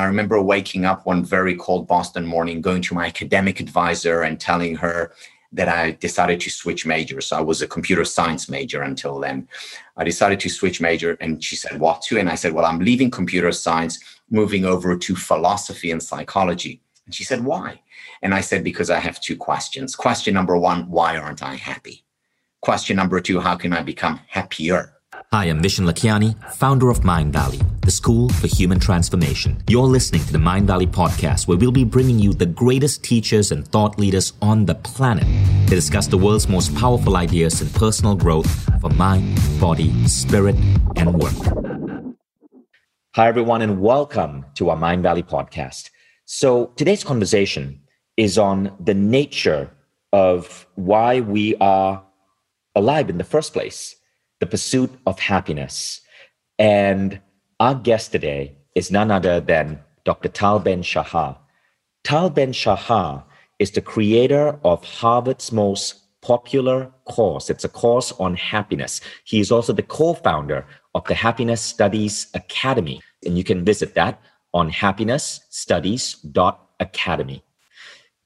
[0.00, 4.40] I remember waking up one very cold Boston morning, going to my academic advisor and
[4.40, 5.12] telling her
[5.52, 7.26] that I decided to switch majors.
[7.26, 9.48] So I was a computer science major until then.
[9.96, 12.18] I decided to switch major, and she said, What to?
[12.18, 13.98] And I said, Well, I'm leaving computer science,
[14.30, 16.80] moving over to philosophy and psychology.
[17.04, 17.80] And she said, Why?
[18.22, 19.96] And I said, Because I have two questions.
[19.96, 22.04] Question number one, why aren't I happy?
[22.60, 24.99] Question number two, how can I become happier?
[25.32, 29.62] Hi, I'm Vishen Lakhiani, founder of Mindvalley, the school for human transformation.
[29.68, 33.64] You're listening to the Mindvalley podcast, where we'll be bringing you the greatest teachers and
[33.68, 35.22] thought leaders on the planet
[35.68, 40.56] to discuss the world's most powerful ideas in personal growth for mind, body, spirit,
[40.96, 42.16] and work.
[43.14, 45.90] Hi, everyone, and welcome to our Mindvalley podcast.
[46.24, 47.82] So, today's conversation
[48.16, 49.70] is on the nature
[50.12, 52.02] of why we are
[52.74, 53.94] alive in the first place
[54.40, 56.00] the pursuit of happiness.
[56.58, 57.20] And
[57.60, 60.28] our guest today is none other than Dr.
[60.28, 61.38] Tal Ben Shahar.
[62.04, 63.24] Tal Ben Shahar
[63.58, 67.50] is the creator of Harvard's most popular course.
[67.50, 69.02] It's a course on happiness.
[69.24, 73.00] He is also the co founder of the Happiness Studies Academy.
[73.24, 74.20] And you can visit that
[74.52, 77.44] on happinessstudies.academy.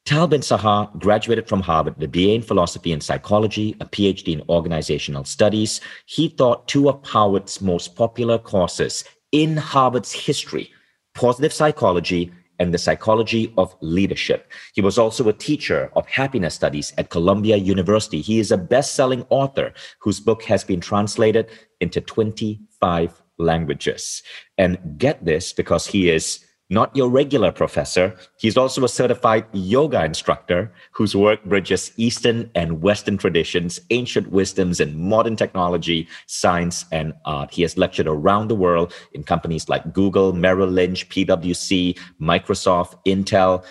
[0.04, 4.34] Tal Ben Shahar graduated from Harvard with a BA in philosophy and psychology, a PhD
[4.34, 5.80] in organizational studies.
[6.04, 10.70] He taught two of Harvard's most popular courses in Harvard's history,
[11.14, 14.52] positive psychology and the psychology of leadership.
[14.74, 18.20] He was also a teacher of happiness studies at Columbia University.
[18.20, 21.48] He is a best-selling author whose book has been translated
[21.80, 24.22] into 25 languages.
[24.58, 28.16] And get this because he is not your regular professor.
[28.38, 34.80] He's also a certified yoga instructor whose work bridges Eastern and Western traditions, ancient wisdoms,
[34.80, 37.54] and modern technology, science, and art.
[37.54, 43.64] He has lectured around the world in companies like Google, Merrill Lynch, PwC, Microsoft, Intel.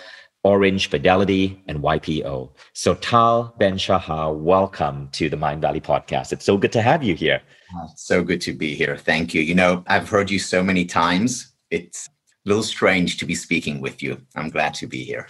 [0.46, 2.50] Orange, Fidelity, and YPO.
[2.74, 6.34] So, Tal Ben Shahar, welcome to the Mindvalley podcast.
[6.34, 7.40] It's so good to have you here.
[7.74, 8.94] Ah, so good to be here.
[8.98, 9.40] Thank you.
[9.40, 11.54] You know, I've heard you so many times.
[11.70, 12.10] It's
[12.44, 14.20] little strange to be speaking with you.
[14.34, 15.28] I'm glad to be here.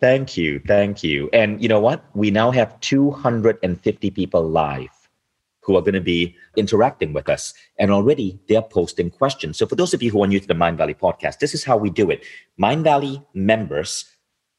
[0.00, 0.60] Thank you.
[0.66, 1.28] Thank you.
[1.32, 2.04] And you know what?
[2.14, 4.88] We now have 250 people live
[5.62, 7.52] who are going to be interacting with us.
[7.78, 9.58] And already they're posting questions.
[9.58, 11.76] So for those of you who are new to the Mindvalley podcast, this is how
[11.76, 12.24] we do it.
[12.60, 14.06] Mindvalley members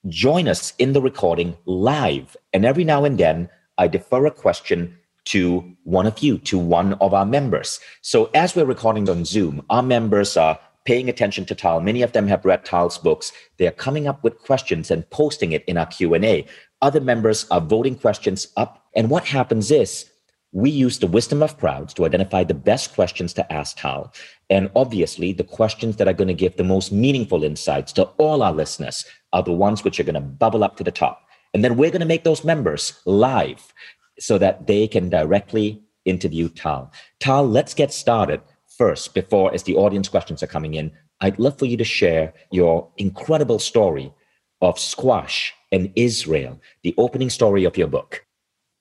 [0.08, 2.38] join us in the recording live.
[2.54, 6.94] And every now and then I defer a question to one of you, to one
[6.96, 7.80] of our members.
[8.02, 11.82] So as we're recording on Zoom, our members are paying attention to Tal.
[11.82, 13.32] Many of them have read Tal's books.
[13.58, 16.46] They are coming up with questions and posting it in our Q&A.
[16.82, 18.86] Other members are voting questions up.
[18.96, 20.12] And what happens is
[20.52, 24.14] we use the wisdom of crowds to identify the best questions to ask Tal.
[24.50, 28.44] And obviously, the questions that are going to give the most meaningful insights to all
[28.44, 31.26] our listeners are the ones which are going to bubble up to the top.
[31.54, 33.74] And then we're going to make those members live
[34.20, 36.92] so that they can directly interview Tal.
[37.20, 38.42] Tal, let's get started
[38.82, 42.34] first, before as the audience questions are coming in, I'd love for you to share
[42.50, 44.12] your incredible story
[44.60, 48.26] of squash in Israel, the opening story of your book.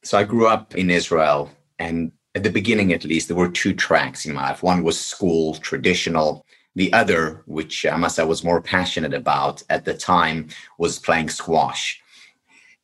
[0.03, 3.75] So I grew up in Israel, and at the beginning, at least, there were two
[3.75, 4.63] tracks in my life.
[4.63, 6.47] One was school, traditional.
[6.77, 10.99] The other, which I must say I was more passionate about at the time, was
[10.99, 12.01] playing squash.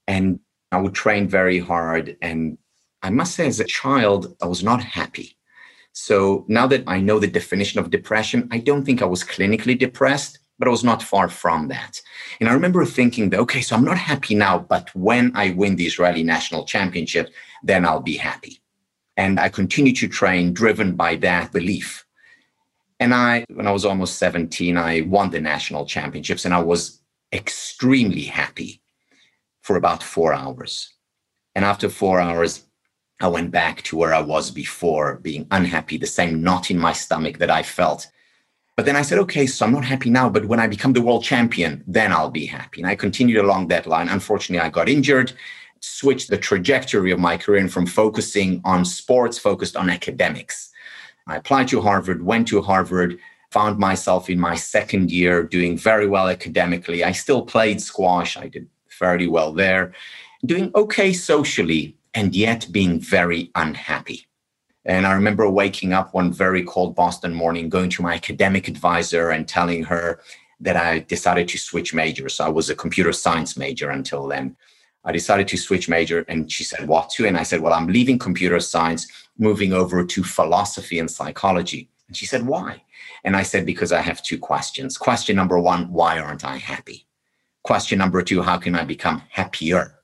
[0.06, 0.40] And
[0.70, 2.18] I would train very hard.
[2.20, 2.58] And
[3.00, 5.35] I must say, as a child, I was not happy.
[5.98, 9.78] So now that I know the definition of depression, I don't think I was clinically
[9.78, 12.02] depressed, but I was not far from that.
[12.38, 15.74] And I remember thinking that, okay, so I'm not happy now, but when I win
[15.74, 17.30] the Israeli national championship,
[17.62, 18.60] then I'll be happy.
[19.16, 22.04] And I continued to train driven by that belief.
[23.00, 27.00] And I, when I was almost 17, I won the national championships and I was
[27.32, 28.82] extremely happy
[29.62, 30.92] for about four hours.
[31.54, 32.65] And after four hours,
[33.20, 36.92] I went back to where I was before, being unhappy, the same knot in my
[36.92, 38.06] stomach that I felt.
[38.76, 41.00] But then I said, okay, so I'm not happy now, but when I become the
[41.00, 42.82] world champion, then I'll be happy.
[42.82, 44.10] And I continued along that line.
[44.10, 45.32] Unfortunately, I got injured,
[45.80, 50.70] switched the trajectory of my career and from focusing on sports, focused on academics.
[51.26, 53.18] I applied to Harvard, went to Harvard,
[53.50, 57.02] found myself in my second year doing very well academically.
[57.02, 59.94] I still played squash, I did fairly well there,
[60.44, 64.26] doing okay socially, and yet being very unhappy.
[64.86, 69.30] And I remember waking up one very cold Boston morning, going to my academic advisor
[69.30, 70.20] and telling her
[70.58, 72.40] that I decided to switch majors.
[72.40, 74.56] I was a computer science major until then.
[75.04, 77.26] I decided to switch major, and she said, What to?
[77.26, 79.06] And I said, Well, I'm leaving computer science,
[79.38, 81.90] moving over to philosophy and psychology.
[82.08, 82.82] And she said, Why?
[83.24, 84.96] And I said, because I have two questions.
[84.96, 87.06] Question number one, why aren't I happy?
[87.62, 89.95] Question number two, how can I become happier?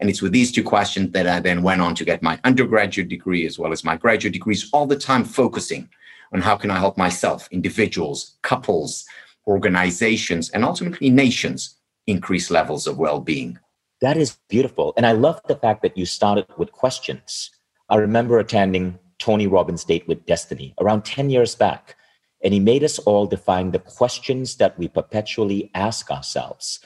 [0.00, 3.08] And it's with these two questions that I then went on to get my undergraduate
[3.08, 5.88] degree as well as my graduate degrees, all the time focusing
[6.32, 9.04] on how can I help myself, individuals, couples,
[9.46, 11.76] organizations, and ultimately nations
[12.06, 13.58] increase levels of well being.
[14.00, 14.92] That is beautiful.
[14.96, 17.50] And I love the fact that you started with questions.
[17.88, 21.96] I remember attending Tony Robbins' Date with Destiny around 10 years back.
[22.44, 26.80] And he made us all define the questions that we perpetually ask ourselves.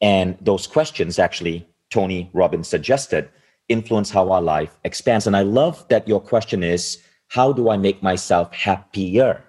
[0.00, 3.28] And those questions, actually, Tony Robbins suggested,
[3.68, 5.26] influence how our life expands.
[5.26, 6.98] And I love that your question is
[7.28, 9.44] how do I make myself happier?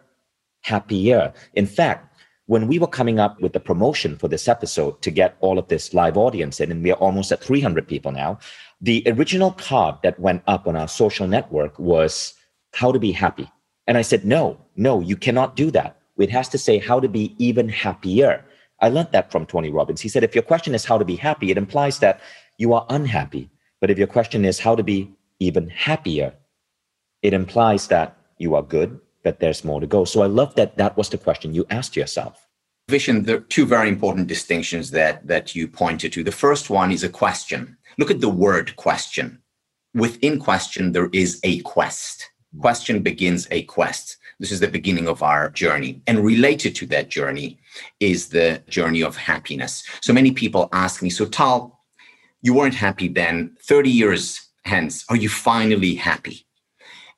[0.62, 1.34] Happier.
[1.54, 2.08] In fact,
[2.46, 5.68] when we were coming up with the promotion for this episode to get all of
[5.70, 8.38] this live audience in, and we are almost at 300 people now,
[8.82, 12.34] the original card that went up on our social network was
[12.74, 13.50] how to be happy.
[13.88, 16.02] And I said, no, no, you cannot do that.
[16.18, 18.46] It has to say how to be even happier.
[18.82, 20.02] I learned that from Tony Robbins.
[20.02, 22.20] He said, if your question is how to be happy, it implies that
[22.58, 23.50] you are unhappy.
[23.80, 26.34] But if your question is how to be even happier,
[27.22, 30.06] it implies that you are good, but there's more to go.
[30.06, 32.48] So I love that that was the question you asked yourself.
[32.90, 36.24] Vishen, there are two very important distinctions that, that you pointed to.
[36.24, 37.78] The first one is a question.
[37.98, 39.42] Look at the word question.
[39.94, 42.30] Within question, there is a quest.
[42.60, 44.18] Question begins a quest.
[44.40, 46.02] This is the beginning of our journey.
[46.08, 47.60] And related to that journey
[48.00, 49.84] is the journey of happiness.
[50.02, 51.80] So many people ask me, So, Tal,
[52.42, 53.56] you weren't happy then.
[53.62, 56.46] 30 years hence, are you finally happy?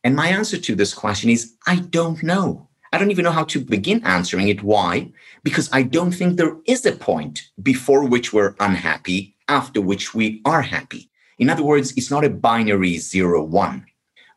[0.03, 2.69] And my answer to this question is I don't know.
[2.91, 4.61] I don't even know how to begin answering it.
[4.61, 5.11] Why?
[5.44, 10.41] Because I don't think there is a point before which we're unhappy, after which we
[10.45, 11.09] are happy.
[11.39, 13.85] In other words, it's not a binary zero one.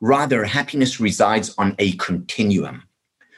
[0.01, 2.85] Rather, happiness resides on a continuum.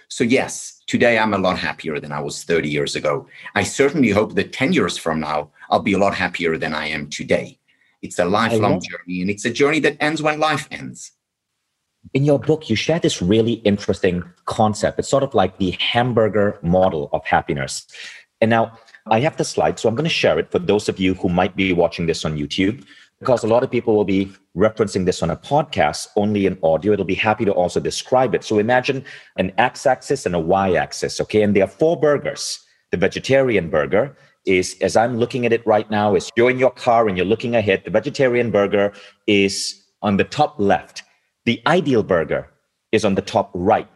[0.09, 3.29] So, yes, today I'm a lot happier than I was 30 years ago.
[3.55, 6.89] I certainly hope that 10 years from now, I'll be a lot happier than I
[6.89, 7.61] am today.
[8.03, 11.13] It's a lifelong journey, and it's a journey that ends when life ends
[12.15, 14.99] in your book, you share this really interesting concept.
[14.99, 17.87] It's sort of like the hamburger model of happiness.
[18.41, 18.79] And now
[19.11, 21.29] I have the slide, so I'm going to share it for those of you who
[21.29, 22.85] might be watching this on YouTube,
[23.21, 26.93] because a lot of people will be referencing this on a podcast only in audio.
[26.93, 28.45] It'll be happy to also describe it.
[28.45, 29.05] So imagine
[29.37, 31.43] an x axis and a y axis, okay?
[31.43, 32.61] And there are four burgers.
[32.91, 34.17] The vegetarian burger
[34.47, 37.27] is, as I'm looking at it right now, is you're in your car and you're
[37.27, 37.83] looking ahead.
[37.85, 38.93] The vegetarian burger
[39.27, 41.03] is on the top left
[41.49, 42.47] the ideal burger
[42.93, 43.89] is on the top right.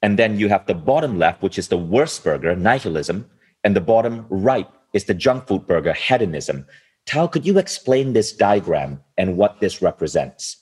[0.00, 3.28] And then you have the bottom left, which is the worst burger, nihilism.
[3.64, 6.64] And the bottom right is the junk food burger, hedonism.
[7.06, 10.56] Tal, could you explain this diagram and what this represents?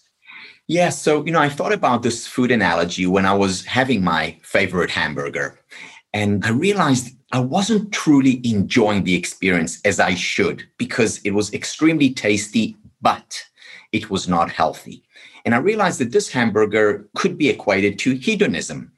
[0.67, 4.39] Yeah, so, you know, I thought about this food analogy when I was having my
[4.43, 5.59] favorite hamburger.
[6.13, 11.53] And I realized I wasn't truly enjoying the experience as I should because it was
[11.53, 13.43] extremely tasty, but
[13.93, 15.03] it was not healthy.
[15.45, 18.93] And I realized that this hamburger could be equated to hedonism,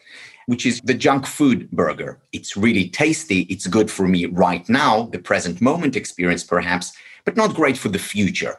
[0.46, 2.20] which is the junk food burger.
[2.32, 3.40] It's really tasty.
[3.43, 6.93] It's good for me right now, the present moment experience, perhaps,
[7.26, 8.56] but not great for the future,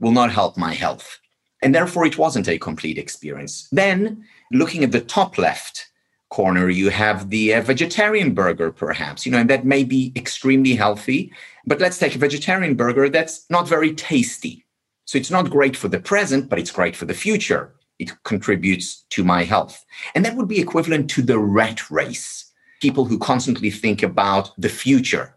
[0.00, 1.20] will not help my health.
[1.62, 3.68] And therefore, it wasn't a complete experience.
[3.70, 5.90] Then, looking at the top left,
[6.30, 10.74] corner you have the uh, vegetarian burger perhaps you know and that may be extremely
[10.74, 11.30] healthy
[11.64, 14.64] but let's take a vegetarian burger that's not very tasty
[15.06, 17.74] so it's not great for the present, but it's great for the future.
[17.98, 19.84] It contributes to my health.
[20.14, 22.50] And that would be equivalent to the rat race.
[22.80, 25.36] People who constantly think about the future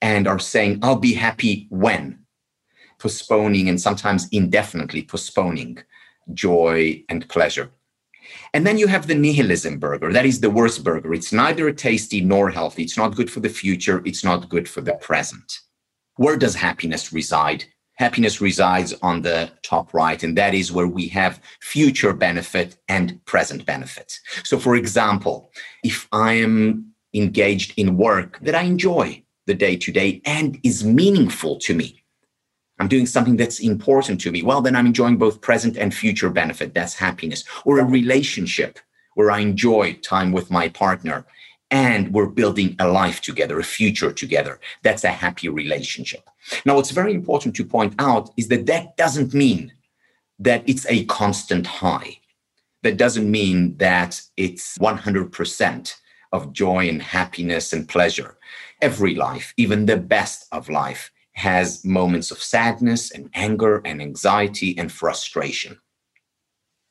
[0.00, 2.20] and are saying, I'll be happy when,
[2.98, 5.78] postponing and sometimes indefinitely postponing
[6.34, 7.70] joy and pleasure.
[8.52, 10.12] And then you have the nihilism burger.
[10.12, 11.14] That is the worst burger.
[11.14, 12.82] It's neither tasty nor healthy.
[12.82, 14.02] It's not good for the future.
[14.04, 15.60] It's not good for the present.
[16.16, 17.64] Where does happiness reside?
[17.98, 23.22] happiness resides on the top right, and that is where we have future benefit and
[23.26, 24.18] present benefit.
[24.44, 25.50] So, for example,
[25.82, 30.84] if I am engaged in work that I enjoy the day to day and is
[30.84, 31.97] meaningful to me,
[32.78, 36.30] I'm doing something that's important to me, well, then I'm enjoying both present and future
[36.30, 36.74] benefit.
[36.74, 37.44] That's happiness.
[37.64, 38.78] Or a relationship
[39.14, 41.26] where I enjoy time with my partner
[41.70, 44.60] and we're building a life together, a future together.
[44.82, 46.28] That's a happy relationship.
[46.64, 49.72] Now, what's very important to point out is that that doesn't mean
[50.38, 52.18] that it's a constant high.
[52.82, 55.94] That doesn't mean that it's 100%
[56.32, 58.38] of joy and happiness and pleasure.
[58.80, 64.76] Every life, even the best of life, has moments of sadness and anger and anxiety
[64.76, 65.78] and frustration.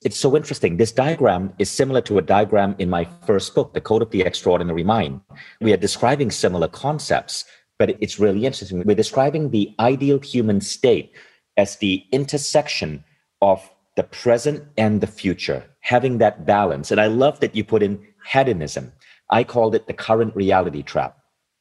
[0.04, 0.77] It's so interesting.
[0.77, 4.22] This diagram is similar to a diagram in my first book, The Code of the
[4.22, 5.20] Extraordinary Mind.
[5.60, 7.44] We are describing similar concepts,
[7.77, 8.84] but it's really interesting.
[8.86, 11.12] We're describing the ideal human state
[11.58, 13.04] as the intersection
[13.42, 16.92] of the present and the future, having that balance.
[16.92, 18.00] And I love that you put in
[18.32, 18.94] hedonism.
[19.30, 21.17] I called it the current reality trap.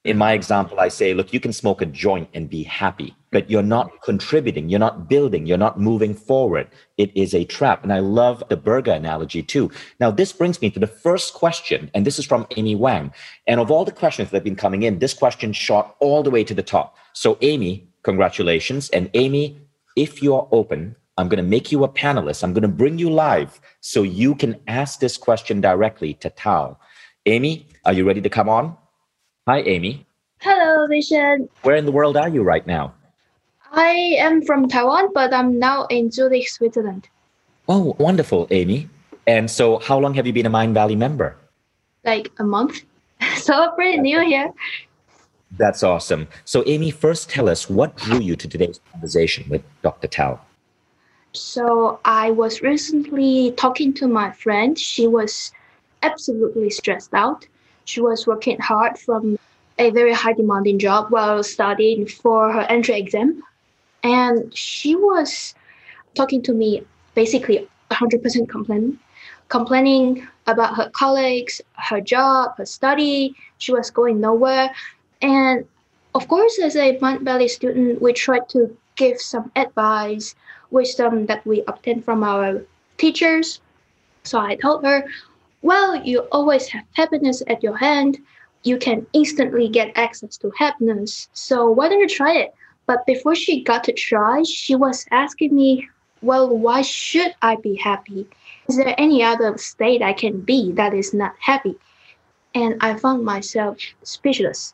[0.06, 3.50] In my example, I say, look, you can smoke a joint and be happy, but
[3.50, 6.68] you're not contributing, you're not building, you're not moving forward.
[6.96, 7.82] It is a trap.
[7.82, 9.68] And I love the burger analogy too.
[9.98, 13.12] Now, this brings me to the first question, and this is from Amy Wang.
[13.48, 16.30] And of all the questions that have been coming in, this question shot all the
[16.30, 16.96] way to the top.
[17.12, 18.88] So, Amy, congratulations.
[18.90, 19.58] And Amy,
[19.96, 22.44] if you're open, I'm going to make you a panelist.
[22.44, 26.78] I'm going to bring you live so you can ask this question directly to Tal.
[27.26, 28.76] Amy, are you ready to come on?
[29.48, 30.04] Hi, Amy.
[30.40, 31.48] Hello, Vishen.
[31.62, 32.92] Where in the world are you right now?
[33.70, 37.08] I am from Taiwan, but I'm now in Zurich, Switzerland.
[37.68, 38.88] Oh, wonderful, Amy.
[39.28, 41.36] And so, how long have you been a Mindvalley member?
[42.04, 42.82] Like a month.
[43.36, 44.52] so, pretty new here.
[45.52, 46.26] That's awesome.
[46.44, 50.08] So, Amy, first tell us what drew you to today's conversation with Dr.
[50.08, 50.44] Tal.
[51.34, 54.76] So, I was recently talking to my friend.
[54.76, 55.52] She was
[56.02, 57.46] absolutely stressed out
[57.86, 59.38] she was working hard from
[59.78, 63.42] a very high demanding job while studying for her entry exam.
[64.02, 65.54] And she was
[66.14, 66.82] talking to me
[67.14, 68.98] basically 100% complaining,
[69.48, 73.34] complaining about her colleagues, her job, her study.
[73.58, 74.74] She was going nowhere.
[75.22, 75.64] And
[76.14, 80.34] of course, as a Mindvalley student, we tried to give some advice,
[80.70, 82.62] wisdom that we obtained from our
[82.98, 83.60] teachers.
[84.24, 85.04] So I told her,
[85.66, 88.18] well, you always have happiness at your hand.
[88.62, 91.28] You can instantly get access to happiness.
[91.32, 92.54] So why don't you try it?
[92.86, 95.88] But before she got to try, she was asking me,
[96.22, 98.28] well, why should I be happy?
[98.68, 101.74] Is there any other state I can be that is not happy?
[102.54, 104.72] And I found myself speechless.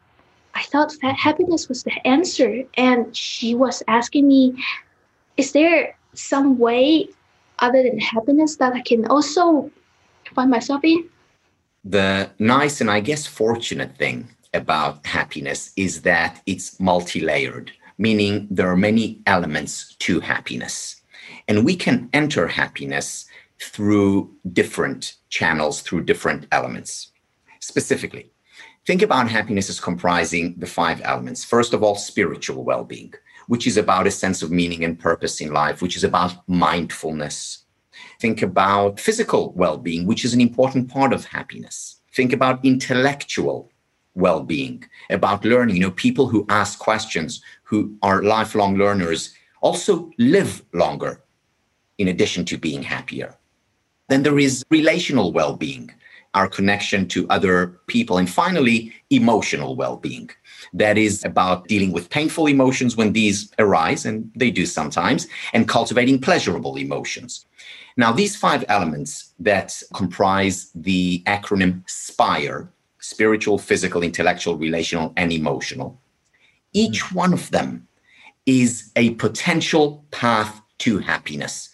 [0.55, 2.65] I thought that happiness was the answer.
[2.77, 4.63] And she was asking me,
[5.39, 7.09] is there some way
[7.61, 9.71] other than happiness that I can also
[10.33, 11.09] find myself in.
[11.85, 18.47] The nice and I guess fortunate thing about happiness is that it's multi layered, meaning
[18.51, 21.01] there are many elements to happiness.
[21.49, 23.27] And we can enter happiness
[23.61, 27.13] through different channels, through different elements.
[27.61, 28.31] Specifically,
[28.87, 31.45] think about happiness as comprising the five elements.
[31.45, 33.15] First of all, spiritual well being,
[33.47, 37.62] which is about a sense of meaning and purpose in life, which is about mindfulness,
[38.23, 41.97] Think about physical well being, which is an important part of happiness.
[42.13, 43.69] Think about intellectual
[44.15, 45.75] well being, about learning.
[45.75, 51.21] You know, people who ask questions, who are lifelong learners, also live longer
[51.99, 53.35] in addition to being happier.
[54.09, 55.91] Then there is relational well being,
[56.35, 58.19] our connection to other people.
[58.19, 60.31] And finally, emotional well being.
[60.73, 65.67] That is about dealing with painful emotions when these arise, and they do sometimes, and
[65.67, 67.47] cultivating pleasurable emotions.
[67.97, 76.01] Now, these five elements that comprise the acronym SPIRE spiritual, physical, intellectual, relational, and emotional
[76.73, 77.17] each mm-hmm.
[77.17, 77.87] one of them
[78.47, 81.69] is a potential path to happiness.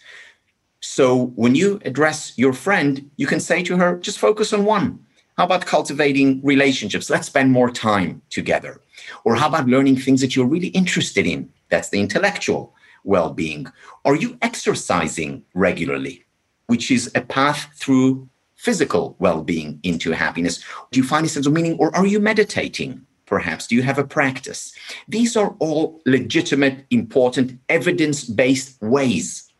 [0.81, 4.99] So when you address your friend, you can say to her, just focus on one.
[5.37, 7.09] How about cultivating relationships?
[7.09, 8.81] Let's spend more time together.
[9.23, 11.51] Or how about learning things that you're really interested in?
[11.69, 13.67] That's the intellectual well being?
[14.05, 16.25] Are you exercising regularly,
[16.67, 20.63] which is a path through physical well being into happiness?
[20.91, 23.05] Do you find a sense of meaning, or are you meditating?
[23.25, 24.73] Perhaps do you have a practice?
[25.07, 29.51] These are all legitimate, important, evidence based ways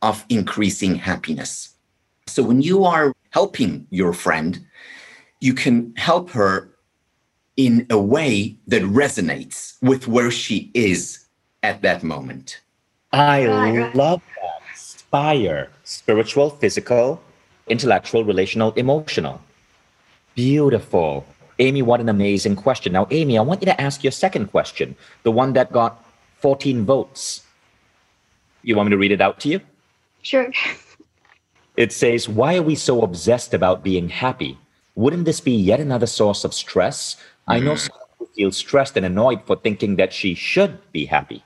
[0.00, 1.74] of increasing happiness.
[2.26, 4.64] So when you are helping your friend,
[5.40, 6.72] you can help her
[7.56, 11.21] in a way that resonates with where she is
[11.62, 12.60] at that moment.
[13.12, 13.46] I
[13.94, 14.76] love that.
[14.76, 17.20] Spire spiritual, physical,
[17.68, 19.40] intellectual, relational, emotional.
[20.34, 21.26] Beautiful.
[21.58, 22.92] Amy, what an amazing question.
[22.92, 26.02] Now, Amy, I want you to ask your second question, the one that got
[26.40, 27.42] 14 votes.
[28.62, 29.60] You want me to read it out to you?
[30.22, 30.50] Sure.
[31.76, 34.58] It says, Why are we so obsessed about being happy?
[34.94, 37.16] Wouldn't this be yet another source of stress?
[37.48, 37.78] I know mm.
[37.78, 41.44] someone who feels stressed and annoyed for thinking that she should be happy.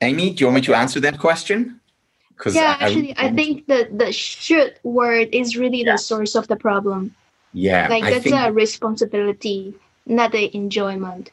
[0.00, 1.80] Amy, do you want me to answer that question?
[2.50, 5.92] yeah, I, actually, I, I think the the should word is really yeah.
[5.92, 7.14] the source of the problem.
[7.52, 9.74] Yeah, like that's a responsibility,
[10.04, 11.30] not the enjoyment.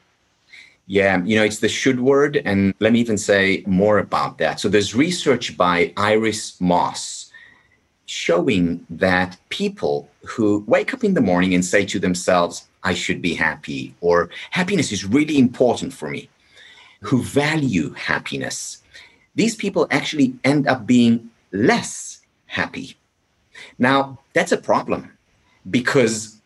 [0.85, 4.59] Yeah, you know, it's the should word, and let me even say more about that.
[4.59, 7.31] So there's research by Iris Mauss
[8.05, 13.21] showing that people who wake up in the morning and say to themselves, I should
[13.21, 16.29] be happy, or happiness is really important for me,
[17.03, 18.81] who value happiness,
[19.35, 22.95] these people actually end up being less happy.
[23.77, 25.11] Now, that's a problem
[25.69, 26.39] because,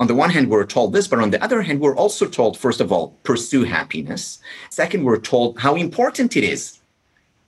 [0.00, 2.58] on the one hand, we're told this, but on the other hand, we're also told,
[2.58, 4.38] first of all, pursue happiness.
[4.70, 6.78] Second, we're told how important it is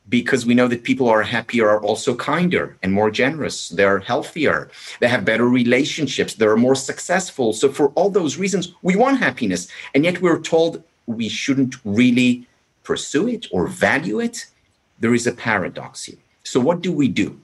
[0.09, 3.71] because we know that people who are happier are also kinder and more generous.
[3.71, 4.71] They're healthier.
[5.00, 6.35] They have better relationships.
[6.35, 7.52] They're more successful.
[7.52, 9.68] So, for all those reasons, we want happiness.
[9.94, 12.47] And yet, we're told we shouldn't really
[12.85, 14.47] pursue it or value it.
[15.00, 16.19] There is a paradox here.
[16.45, 17.41] So, what do we do?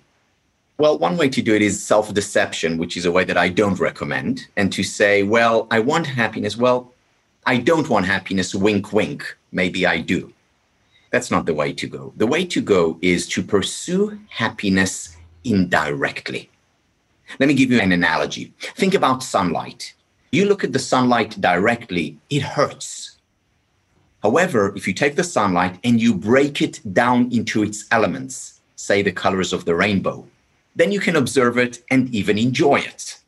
[0.78, 3.48] Well, one way to do it is self deception, which is a way that I
[3.48, 4.46] don't recommend.
[4.56, 6.56] And to say, well, I want happiness.
[6.56, 6.92] Well,
[7.46, 8.54] I don't want happiness.
[8.54, 9.36] Wink, wink.
[9.52, 10.32] Maybe I do
[11.10, 12.12] that's not the way to go.
[12.16, 16.50] The way to go is to pursue happiness indirectly.
[17.38, 18.52] Let me give you an analogy.
[18.76, 19.94] Think about sunlight.
[20.32, 23.16] You look at the sunlight directly, it hurts.
[24.22, 29.02] However, if you take the sunlight and you break it down into its elements, say
[29.02, 30.26] the colors of the rainbow,
[30.76, 33.18] then you can observe it and even enjoy it.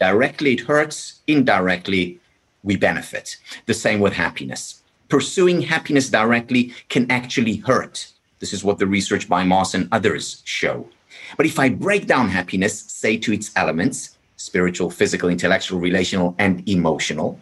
[0.00, 1.20] Directly, it hurts.
[1.26, 2.20] Indirectly,
[2.62, 3.36] we benefit.
[3.66, 8.10] The same with happiness pursuing happiness directly can actually hurt.
[8.40, 10.88] This is what the research by Mauss and others show.
[11.36, 16.68] But if I break down happiness, say to its elements spiritual, physical, intellectual, relational, and
[16.68, 17.40] emotional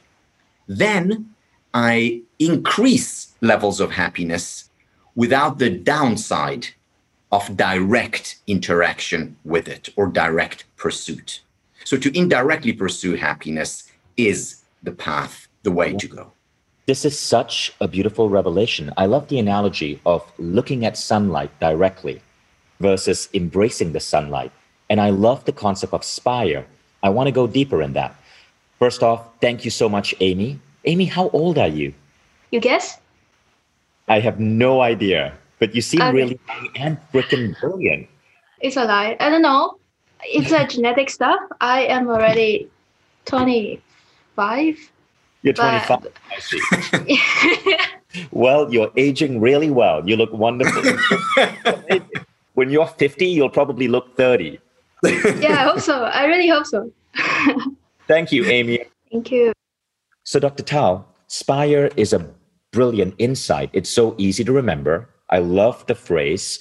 [0.69, 1.32] then
[1.75, 4.69] I increase levels of happiness
[5.15, 6.69] without the downside
[7.31, 11.41] of direct interaction with it or direct pursuit.
[11.85, 16.33] So to indirectly pursue happiness is the path, the way to go.
[16.87, 18.93] This is such a beautiful revelation.
[18.97, 22.21] I love the analogy of looking at sunlight directly
[22.81, 24.53] versus embracing the sunlight.
[24.91, 26.67] And I love the concept of spire.
[27.03, 28.15] I want to go deeper in that.
[28.79, 30.59] First off, thank you so much, Amy.
[30.85, 31.95] Amy, how old are you?
[32.51, 32.99] You guess?
[34.09, 36.39] I have no idea, but you seem really
[36.77, 38.09] and freaking brilliant.
[38.61, 39.17] It's a lie.
[39.21, 39.79] I don't know.
[40.25, 41.41] It's a genetic stuff.
[41.61, 42.69] I am already
[43.27, 44.91] 25.
[45.43, 46.07] You're 25.
[46.31, 47.79] I see.
[48.31, 50.09] well, you're aging really well.
[50.09, 50.83] You look wonderful.
[52.55, 54.59] when you're 50, you'll probably look 30.
[55.05, 56.05] yeah, I hope so.
[56.05, 56.91] I really hope so.
[58.07, 58.85] Thank you, Amy.
[59.11, 59.53] Thank you.
[60.25, 60.63] So, Dr.
[60.63, 62.31] Tal, Spire is a
[62.73, 63.71] brilliant insight.
[63.73, 65.09] It's so easy to remember.
[65.31, 66.59] I love the phrase.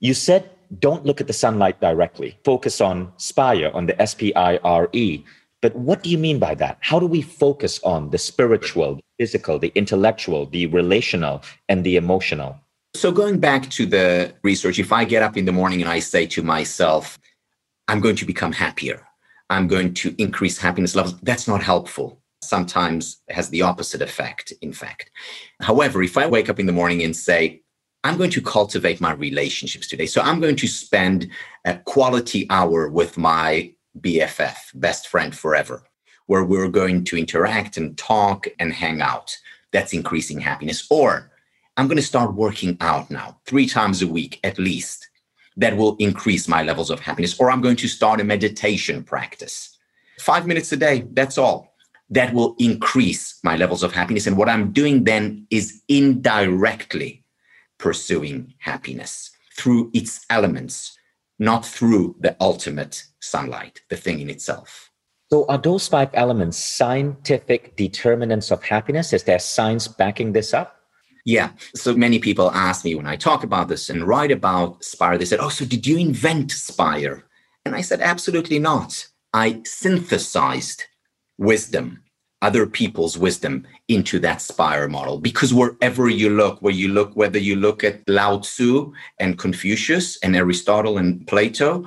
[0.00, 2.38] You said, don't look at the sunlight directly.
[2.44, 5.24] Focus on Spire, on the S P I R E.
[5.60, 6.78] But what do you mean by that?
[6.80, 11.96] How do we focus on the spiritual, the physical, the intellectual, the relational, and the
[11.96, 12.56] emotional?
[12.94, 15.98] So, going back to the research, if I get up in the morning and I
[15.98, 17.18] say to myself,
[17.88, 19.06] I'm going to become happier,
[19.50, 22.22] I'm going to increase happiness levels, that's not helpful.
[22.42, 25.10] Sometimes has the opposite effect, in fact.
[25.60, 27.62] However, if I wake up in the morning and say,
[28.04, 30.06] I'm going to cultivate my relationships today.
[30.06, 31.28] So I'm going to spend
[31.64, 35.82] a quality hour with my BFF, best friend forever,
[36.26, 39.36] where we're going to interact and talk and hang out.
[39.72, 40.86] That's increasing happiness.
[40.90, 41.32] Or
[41.76, 45.08] I'm going to start working out now, three times a week at least.
[45.56, 47.38] That will increase my levels of happiness.
[47.40, 49.76] Or I'm going to start a meditation practice.
[50.20, 51.74] Five minutes a day, that's all.
[52.10, 54.26] That will increase my levels of happiness.
[54.26, 57.24] And what I'm doing then is indirectly
[57.78, 60.96] pursuing happiness through its elements,
[61.38, 64.90] not through the ultimate sunlight, the thing in itself.
[65.30, 69.12] So, are those five elements scientific determinants of happiness?
[69.12, 70.78] Is there science backing this up?
[71.28, 71.50] Yeah.
[71.74, 75.26] So many people ask me when I talk about this and write about Spire, they
[75.26, 77.26] said, Oh, so did you invent Spire?
[77.66, 79.06] And I said, Absolutely not.
[79.34, 80.84] I synthesized
[81.38, 82.02] wisdom
[82.42, 85.18] other people's wisdom into that spire model.
[85.18, 90.18] Because wherever you look where you look whether you look at lao tzu and confucius
[90.22, 91.84] and aristotle and plato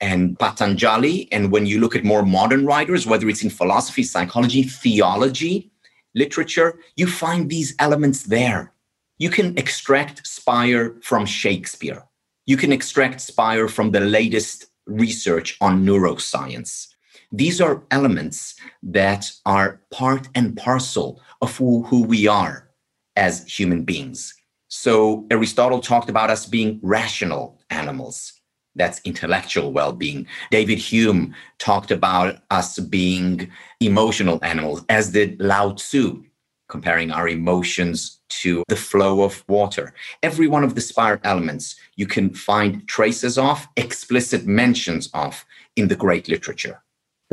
[0.00, 4.64] and patanjali and when you look at more modern writers whether it's in philosophy psychology
[4.64, 5.70] theology
[6.14, 8.72] literature you find these elements there.
[9.18, 12.02] You can extract spire from shakespeare.
[12.46, 16.93] You can extract spire from the latest research on neuroscience
[17.36, 22.70] these are elements that are part and parcel of who, who we are
[23.16, 24.34] as human beings.
[24.68, 28.32] So Aristotle talked about us being rational animals.
[28.76, 30.26] That's intellectual well being.
[30.50, 36.24] David Hume talked about us being emotional animals, as did Lao Tzu,
[36.68, 39.92] comparing our emotions to the flow of water.
[40.22, 45.44] Every one of the Spire elements you can find traces of, explicit mentions of
[45.76, 46.83] in the great literature.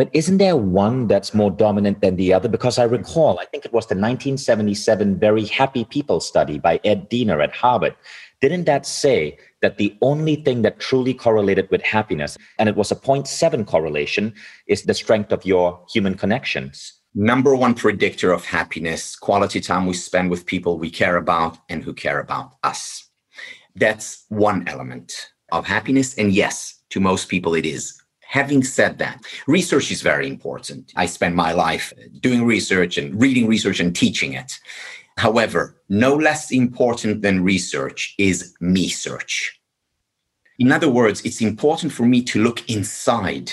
[0.02, 2.50] But isn't there one that's more dominant than the other?
[2.50, 7.08] Because I recall, I think it was the 1977 Very Happy People study by Ed
[7.08, 7.96] Diener at Harvard.
[8.42, 12.92] Didn't that say that the only thing that truly correlated with happiness, and it was
[12.92, 14.34] a 0.7 correlation,
[14.66, 16.94] is the strength of your human connections?
[17.14, 21.84] Number one predictor of happiness, quality time we spend with people we care about and
[21.84, 23.08] who care about us.
[23.76, 25.14] That's one element
[25.52, 26.16] of happiness.
[26.18, 28.01] And yes, to most people, it is
[28.32, 30.94] Having said that, research is very important.
[30.96, 34.54] I spend my life uh, doing research and reading research and teaching it.
[35.18, 39.60] However, no less important than research is me search.
[40.60, 43.52] In other words, it's important for me to look inside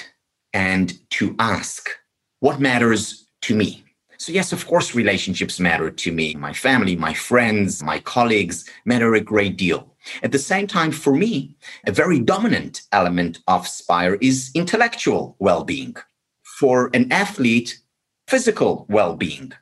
[0.52, 1.90] and to ask
[2.38, 3.82] what matters to me.
[4.16, 6.34] So, yes, of course, relationships matter to me.
[6.34, 9.92] My family, my friends, my colleagues matter a great deal.
[10.22, 15.64] At the same time, for me, a very dominant element of Spire is intellectual well
[15.64, 15.96] being.
[16.42, 17.78] For an athlete,
[18.26, 19.52] physical well being.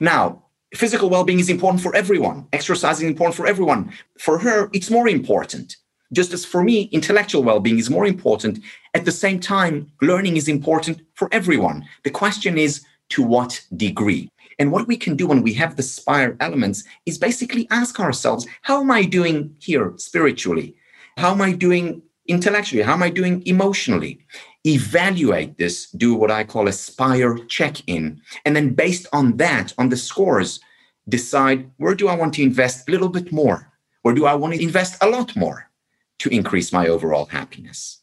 [0.00, 3.92] Now, physical well being is important for everyone, exercise is important for everyone.
[4.18, 5.76] For her, it's more important.
[6.12, 8.60] Just as for me, intellectual well being is more important.
[8.94, 11.86] At the same time, learning is important for everyone.
[12.04, 14.28] The question is to what degree?
[14.58, 18.46] And what we can do when we have the spire elements is basically ask ourselves,
[18.62, 20.76] how am I doing here spiritually?
[21.16, 22.82] How am I doing intellectually?
[22.82, 24.24] How am I doing emotionally?
[24.64, 28.20] Evaluate this, do what I call a spire check in.
[28.44, 30.60] And then based on that, on the scores,
[31.08, 33.72] decide where do I want to invest a little bit more?
[34.04, 35.70] Or do I want to invest a lot more
[36.18, 38.00] to increase my overall happiness?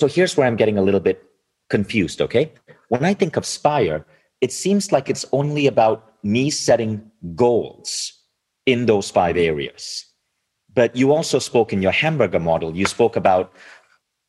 [0.00, 1.24] So here's where I'm getting a little bit
[1.68, 2.52] confused, okay?
[2.88, 4.06] When I think of Spire,
[4.40, 8.12] it seems like it's only about me setting goals
[8.66, 10.04] in those five areas.
[10.74, 13.52] But you also spoke in your hamburger model, you spoke about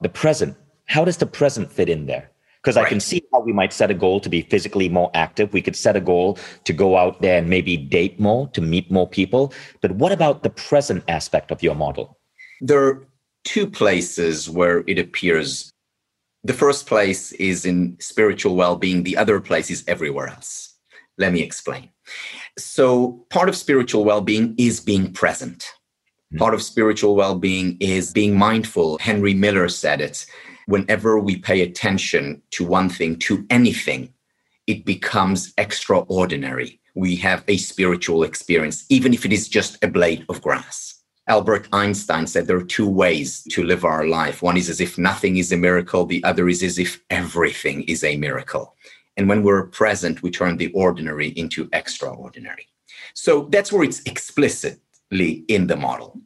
[0.02, 0.58] the present.
[0.86, 2.32] How does the present fit in there?
[2.62, 2.86] Because right.
[2.86, 5.54] I can see how we might set a goal to be physically more active.
[5.54, 8.92] We could set a goal to go out there and maybe date more, to meet
[8.92, 9.54] more people.
[9.82, 12.18] But what about the present aspect of your model?
[12.62, 13.08] There are
[13.46, 15.72] two places where it appears
[16.44, 20.76] the first place is in spiritual well being, the other place is everywhere else.
[21.18, 21.90] Let me explain.
[22.58, 25.66] So, part of spiritual well being is being present.
[26.32, 26.38] Hmm.
[26.38, 28.98] Part of spiritual well being is being mindful.
[29.00, 30.26] Henry Miller said it.
[30.68, 34.14] Whenever we pay attention to one thing, to anything,
[34.68, 36.80] it becomes extraordinary.
[36.94, 40.99] We have a spiritual experience, even if it is just a blade of grass.
[41.30, 44.42] Albert Einstein said there are two ways to live our life.
[44.42, 48.04] One is as if nothing is a miracle, the other is as if everything is
[48.04, 48.76] a miracle.
[49.16, 52.68] And when we're present, we turn the ordinary into extraordinary.
[53.14, 56.20] So that's where it's explicitly in the model.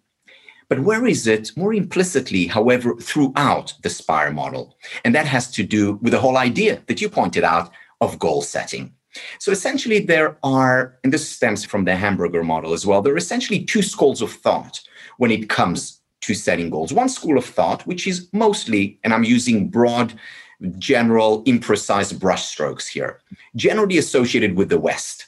[0.69, 4.77] But where is it more implicitly, however, throughout the SPIRE model?
[5.03, 8.41] And that has to do with the whole idea that you pointed out of goal
[8.41, 8.93] setting.
[9.37, 13.17] So essentially, there are, and this stems from the hamburger model as well, there are
[13.17, 14.79] essentially two schools of thought
[15.17, 16.93] when it comes to setting goals.
[16.93, 20.13] One school of thought, which is mostly, and I'm using broad,
[20.77, 23.19] general, imprecise brushstrokes here,
[23.55, 25.27] generally associated with the West,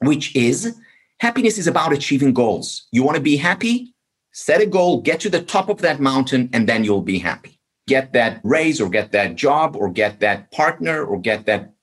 [0.00, 0.78] which is
[1.18, 2.88] happiness is about achieving goals.
[2.92, 3.94] You want to be happy?
[4.32, 7.58] Set a goal, get to the top of that mountain, and then you'll be happy.
[7.86, 11.74] Get that raise or get that job or get that partner or get that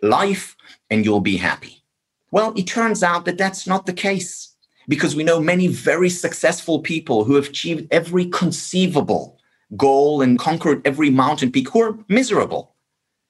[0.00, 0.56] life,
[0.90, 1.82] and you'll be happy.
[2.30, 4.53] Well, it turns out that that's not the case
[4.88, 9.38] because we know many very successful people who have achieved every conceivable
[9.76, 12.74] goal and conquered every mountain peak who are miserable.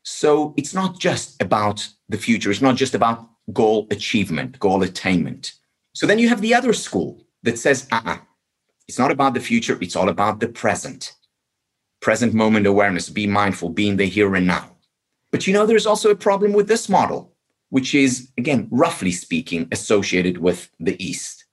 [0.03, 5.53] So it's not just about the future, it's not just about goal achievement, goal attainment.
[5.95, 8.19] So then you have the other school that says, uh uh-uh,
[8.89, 11.15] it's not about the future, it's all about the present.
[12.01, 14.77] Present moment awareness, be mindful, be in the here and now.
[15.31, 17.35] But you know, there's also a problem with this model,
[17.71, 21.44] which is, again, roughly speaking, associated with the East.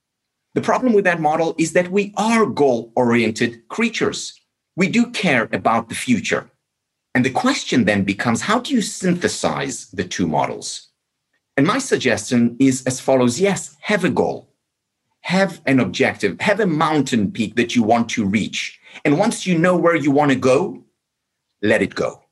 [0.54, 4.38] The problem with that model is that we are goal oriented creatures.
[4.76, 6.50] We do care about the future.
[7.14, 10.88] And the question then becomes how do you synthesize the two models?
[11.56, 14.54] And my suggestion is as follows yes, have a goal,
[15.20, 18.80] have an objective, have a mountain peak that you want to reach.
[19.04, 20.84] And once you know where you want to go,
[21.60, 22.22] let it go.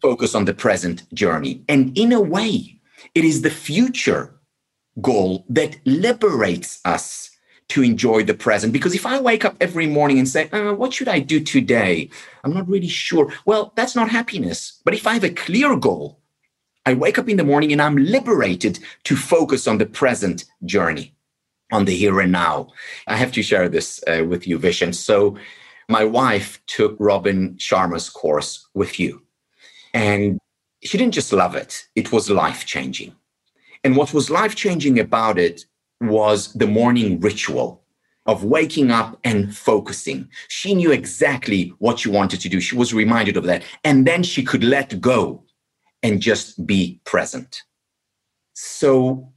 [0.00, 1.62] Focus on the present journey.
[1.68, 2.80] And in a way,
[3.14, 4.34] it is the future
[5.00, 7.29] goal that liberates us
[7.70, 8.72] to enjoy the present.
[8.72, 12.10] Because if I wake up every morning and say, uh, What should I do today?
[12.44, 13.32] I'm not really sure.
[13.46, 14.80] Well, that's not happiness.
[14.84, 16.20] But if I have a clear goal,
[16.86, 21.14] I wake up in the morning and I'm liberated to focus on the present journey,
[21.72, 22.68] on the here and now.
[23.06, 24.94] I have to share this uh, with you, Vishen.
[24.94, 25.36] So,
[25.88, 29.22] my wife took Robin Sharma's course with you,
[29.92, 30.38] and
[30.82, 33.12] she didn't just love it, it was life changing.
[33.82, 35.64] And what was life changing about it
[36.00, 37.82] was the morning ritual
[38.26, 40.28] of waking up and focusing.
[40.48, 42.60] She knew exactly what she wanted to do.
[42.60, 43.64] She was reminded of that.
[43.84, 45.44] And then she could let go
[46.02, 47.62] and just be present.
[48.52, 49.32] So,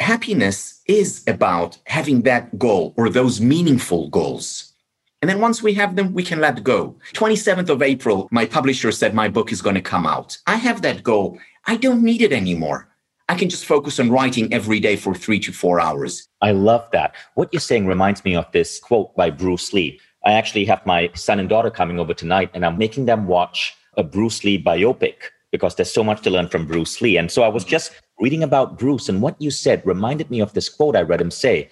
[0.00, 4.72] happiness is about having that goal or those meaningful goals.
[5.20, 6.98] And then once we have them, we can let go.
[7.12, 10.36] 27th of April, my publisher said my book is going to come out.
[10.48, 11.38] I have that goal.
[11.66, 12.91] I don't need it anymore.
[13.32, 16.28] I can just focus on writing every day for three to four hours.
[16.42, 17.14] I love that.
[17.32, 19.98] What you're saying reminds me of this quote by Bruce Lee.
[20.22, 23.74] I actually have my son and daughter coming over tonight, and I'm making them watch
[23.96, 25.14] a Bruce Lee biopic
[25.50, 27.16] because there's so much to learn from Bruce Lee.
[27.16, 30.52] And so I was just reading about Bruce, and what you said reminded me of
[30.52, 31.70] this quote I read him say.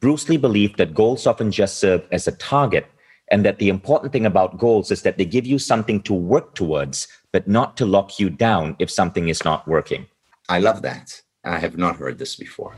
[0.00, 2.86] Bruce Lee believed that goals often just serve as a target,
[3.30, 6.54] and that the important thing about goals is that they give you something to work
[6.54, 10.06] towards, but not to lock you down if something is not working.
[10.48, 11.22] I love that.
[11.44, 12.76] I have not heard this before.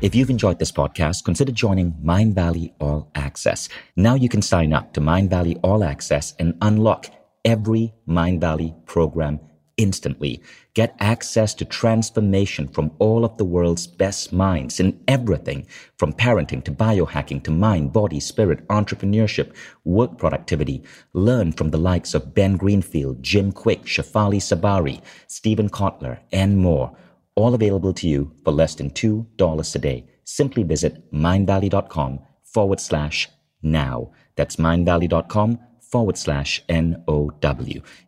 [0.00, 3.68] If you've enjoyed this podcast, consider joining Mindvalley All Access.
[3.94, 7.06] Now you can sign up to Mindvalley All Access and unlock
[7.44, 9.38] every Mindvalley program
[9.82, 10.40] instantly.
[10.74, 15.66] Get access to transformation from all of the world's best minds in everything
[15.98, 20.82] from parenting to biohacking to mind, body, spirit, entrepreneurship, work productivity.
[21.12, 26.96] Learn from the likes of Ben Greenfield, Jim Kwik, Shefali Tsabary, Steven Kotler, and more.
[27.34, 30.06] All available to you for less than $2 a day.
[30.24, 33.28] Simply visit mindvalley.com forward slash
[33.62, 34.12] now.
[34.36, 35.58] That's mindvalley.com
[35.92, 37.30] forward slash NOW.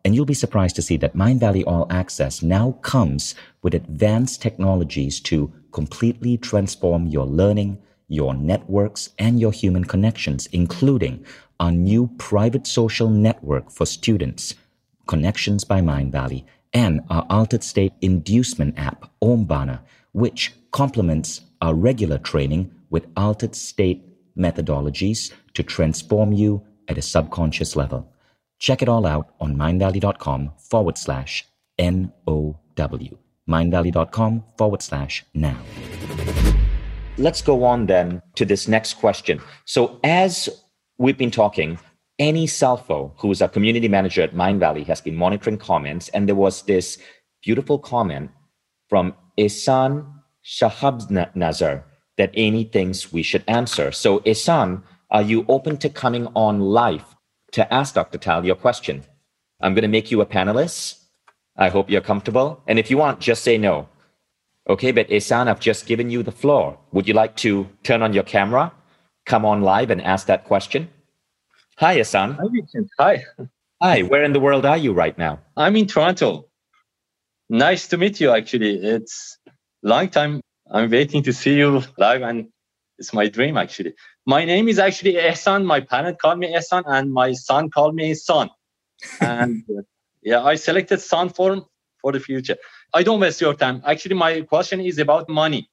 [0.03, 5.19] And you'll be surprised to see that Mindvalley All Access now comes with advanced technologies
[5.21, 11.23] to completely transform your learning, your networks, and your human connections, including
[11.59, 14.55] our new private social network for students,
[15.07, 16.43] Connections by Mindvalley,
[16.73, 19.79] and our altered state inducement app, Omvana,
[20.13, 24.01] which complements our regular training with altered state
[24.35, 28.11] methodologies to transform you at a subconscious level.
[28.59, 31.45] Check it all out on mindvalley.com forward slash
[31.79, 32.59] NOW.
[33.49, 35.57] Mindvalley.com forward slash now.
[37.17, 39.41] Let's go on then to this next question.
[39.65, 40.49] So, as
[40.97, 41.79] we've been talking,
[42.19, 46.35] Annie Salfo, who is a community manager at Mindvalley, has been monitoring comments, and there
[46.35, 46.97] was this
[47.43, 48.31] beautiful comment
[48.89, 50.11] from Ihsan
[50.45, 51.83] Shahabnazar
[52.17, 53.91] that Annie thinks we should answer.
[53.91, 57.15] So, Ihsan, are you open to coming on live
[57.51, 58.17] to ask Dr.
[58.17, 59.03] Tal your question?
[59.61, 60.99] I'm going to make you a panelist.
[61.57, 62.61] I hope you're comfortable.
[62.67, 63.87] And if you want, just say no.
[64.67, 66.77] Okay, but Ihsan, I've just given you the floor.
[66.91, 68.73] Would you like to turn on your camera,
[69.25, 70.89] come on live, and ask that question?
[71.77, 72.35] Hi, Ihsan.
[72.35, 72.89] Hi, Vincent.
[72.99, 73.23] Hi.
[73.81, 75.39] Hi, where in the world are you right now?
[75.55, 76.47] I'm in Toronto.
[77.49, 78.75] Nice to meet you, actually.
[78.77, 79.37] It's
[79.83, 80.41] long time.
[80.71, 82.47] I'm waiting to see you live, and
[82.97, 83.93] it's my dream, actually.
[84.27, 85.65] My name is actually Ehsan.
[85.65, 88.49] My parent called me Ehsan, and my son called me Son.
[89.21, 89.83] And uh,
[90.23, 91.67] yeah, I selected Son for
[92.01, 92.57] for the future.
[92.93, 93.83] I don't waste your time.
[93.85, 95.69] Actually, my question is about money,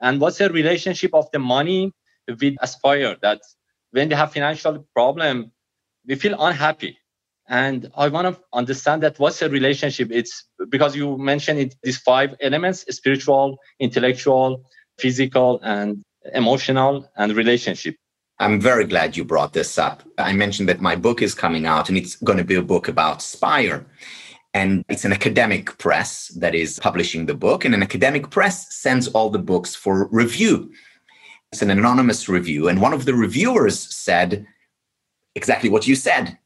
[0.00, 1.92] and what's the relationship of the money
[2.28, 3.16] with Aspire?
[3.22, 3.40] That
[3.92, 5.52] when they have financial problem,
[6.06, 6.98] we feel unhappy,
[7.48, 10.08] and I want to understand that what's the relationship?
[10.12, 14.64] It's because you mentioned it these five elements: spiritual, intellectual,
[14.98, 17.96] physical, and emotional and relationship.
[18.38, 20.02] I'm very glad you brought this up.
[20.18, 22.88] I mentioned that my book is coming out and it's going to be a book
[22.88, 23.86] about Spire.
[24.52, 29.06] And it's an academic press that is publishing the book, and an academic press sends
[29.08, 30.72] all the books for review.
[31.52, 32.68] It's an anonymous review.
[32.68, 34.46] And one of the reviewers said
[35.34, 36.38] exactly what you said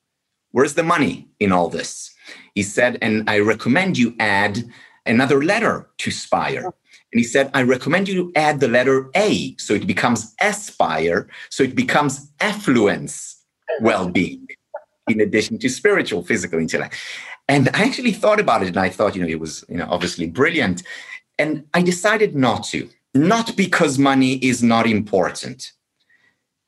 [0.52, 2.12] Where's the money in all this?
[2.54, 4.64] He said, and I recommend you add
[5.06, 6.72] another letter to Spire.
[7.12, 11.28] And he said, I recommend you to add the letter A so it becomes aspire,
[11.48, 13.42] so it becomes affluence
[13.80, 14.46] well being,
[15.08, 16.96] in addition to spiritual, physical intellect.
[17.48, 19.88] And I actually thought about it and I thought, you know, it was, you know,
[19.90, 20.84] obviously brilliant.
[21.38, 25.72] And I decided not to, not because money is not important.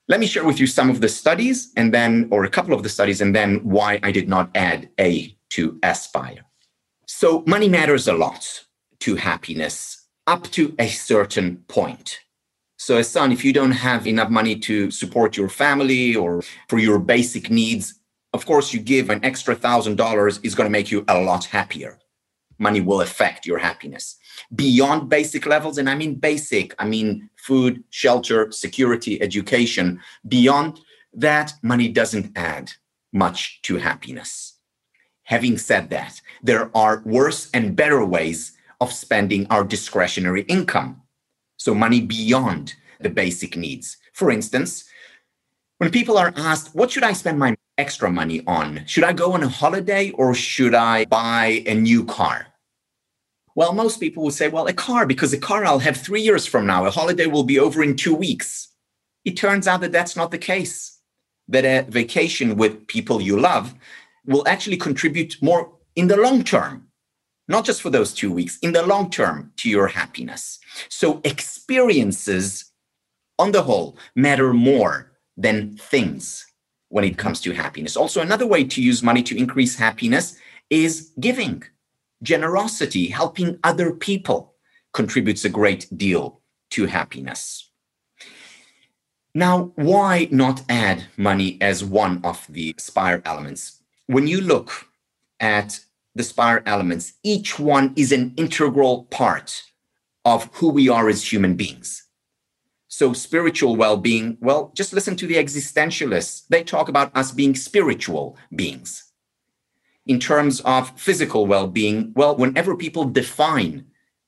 [0.08, 2.82] Let me share with you some of the studies and then, or a couple of
[2.82, 6.44] the studies, and then why I did not add A to aspire.
[7.06, 8.64] So, money matters a lot
[9.00, 12.20] to happiness up to a certain point.
[12.76, 16.98] So, Ihsan, if you don't have enough money to support your family or for your
[16.98, 17.94] basic needs,
[18.32, 21.44] of course, you give an extra thousand dollars is going to make you a lot
[21.46, 21.98] happier.
[22.58, 24.16] money will affect your happiness.
[24.54, 30.00] Beyond basic levels, and I mean basic, I mean food, shelter, security, education.
[30.28, 30.80] Beyond
[31.14, 32.72] that, money doesn't add
[33.12, 34.54] much to happiness.
[35.24, 41.00] Having said that, there are worse and better ways of spending our discretionary income.
[41.56, 43.96] So, money beyond the basic needs.
[44.12, 44.84] For instance,
[45.78, 48.84] when people are asked, What should I spend my extra money on?
[48.86, 52.48] Should I go on a holiday or should I buy a new car?
[53.54, 56.46] Well, most people will say, Well, a car, because a car I'll have three years
[56.46, 56.84] from now.
[56.84, 58.68] A holiday will be over in two weeks.
[59.24, 60.98] It turns out that that's not the case,
[61.48, 63.74] that a vacation with people you love
[64.26, 66.88] will actually contribute more in the long term
[67.52, 70.58] not just for those two weeks, in the long term to your happiness.
[70.88, 72.72] So experiences
[73.38, 76.46] on the whole matter more than things
[76.88, 77.96] when it comes to happiness.
[77.96, 80.36] Also, another way to use money to increase happiness
[80.70, 81.62] is giving.
[82.22, 84.54] Generosity, helping other people
[84.92, 87.70] contributes a great deal to happiness.
[89.34, 93.82] Now, why not add money as one of the SPIRE elements?
[94.06, 94.88] When you look
[95.40, 95.80] at
[96.14, 99.62] the SPIRE elements, each one is an integral part
[100.24, 102.06] of who we are as human beings.
[102.88, 106.46] So, spiritual well being, well, just listen to the existentialists.
[106.48, 109.12] They talk about us being spiritual beings.
[110.06, 113.86] In terms of physical well being, well, whenever people define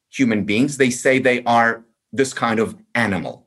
[0.09, 3.47] human beings, they say they are this kind of animal.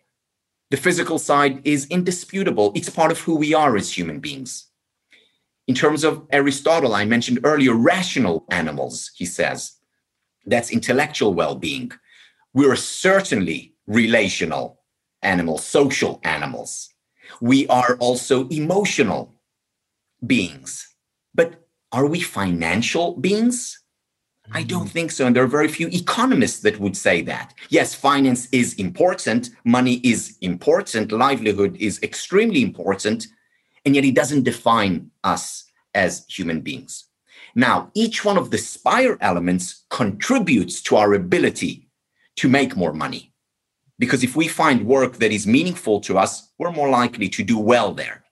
[0.70, 4.68] The physical side is indisputable, it's part of who we are as human beings.
[5.68, 9.74] In terms of Aristotle, I mentioned earlier rational animals, he says.
[10.46, 11.92] That's intellectual well being.
[12.54, 14.82] We're certainly relational
[15.22, 16.90] animals, social animals.
[17.42, 19.36] We are also emotional
[20.26, 20.88] beings.
[21.36, 23.80] But are we financial beings?
[24.52, 25.26] I don't think so.
[25.26, 27.54] And there are very few economists that would say that.
[27.70, 33.28] Yes, finance is important, money is important, livelihood is extremely important,
[33.88, 35.64] and yet it doesn't define us
[35.96, 37.06] as human beings.
[37.56, 41.88] Now, each one of the SPIRE elements contributes to our ability
[42.36, 43.32] to make more money.
[43.98, 47.58] Because if we find work that is meaningful to us, we're more likely to do
[47.58, 48.26] well there.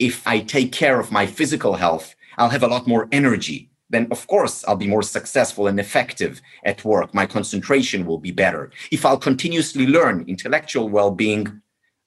[0.00, 3.70] If I take care of my physical health, I'll have a lot more energy.
[3.90, 7.14] Then, of course, I'll be more successful and effective at work.
[7.14, 8.72] My concentration will be better.
[8.90, 11.62] If I'll continuously learn intellectual well being,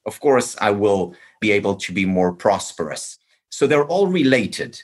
[0.08, 3.20] of course, I will be able to be more prosperous.
[3.52, 4.82] So they're all related.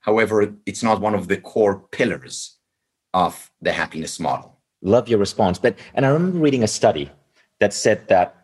[0.00, 2.56] However, it's not one of the core pillars
[3.12, 4.58] of the happiness model.
[4.82, 5.58] Love your response.
[5.58, 7.10] But, and I remember reading a study
[7.60, 8.34] that said that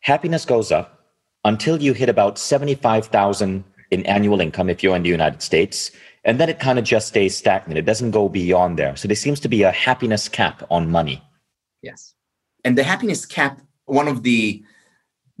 [0.00, 1.00] happiness goes up
[1.44, 5.90] until you hit about 75,000 in annual income if you're in the United States.
[6.24, 7.78] And then it kind of just stays stagnant.
[7.78, 8.94] It doesn't go beyond there.
[8.96, 11.22] So there seems to be a happiness cap on money.
[11.82, 12.14] Yes.
[12.64, 14.62] And the happiness cap, one of the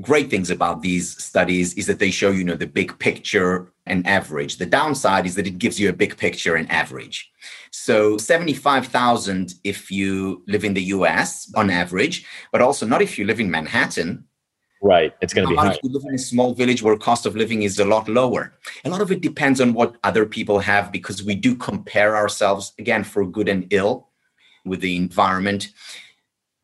[0.00, 4.06] great things about these studies is that they show you know the big picture and
[4.06, 4.56] average.
[4.58, 7.30] The downside is that it gives you a big picture and average.
[7.70, 13.24] So 75000 if you live in the us on average but also not if you
[13.24, 14.24] live in manhattan.
[14.82, 15.12] Right.
[15.20, 15.72] It's going to be high.
[15.72, 18.54] if you live in a small village where cost of living is a lot lower.
[18.84, 22.72] A lot of it depends on what other people have because we do compare ourselves
[22.78, 24.08] again for good and ill
[24.64, 25.68] with the environment.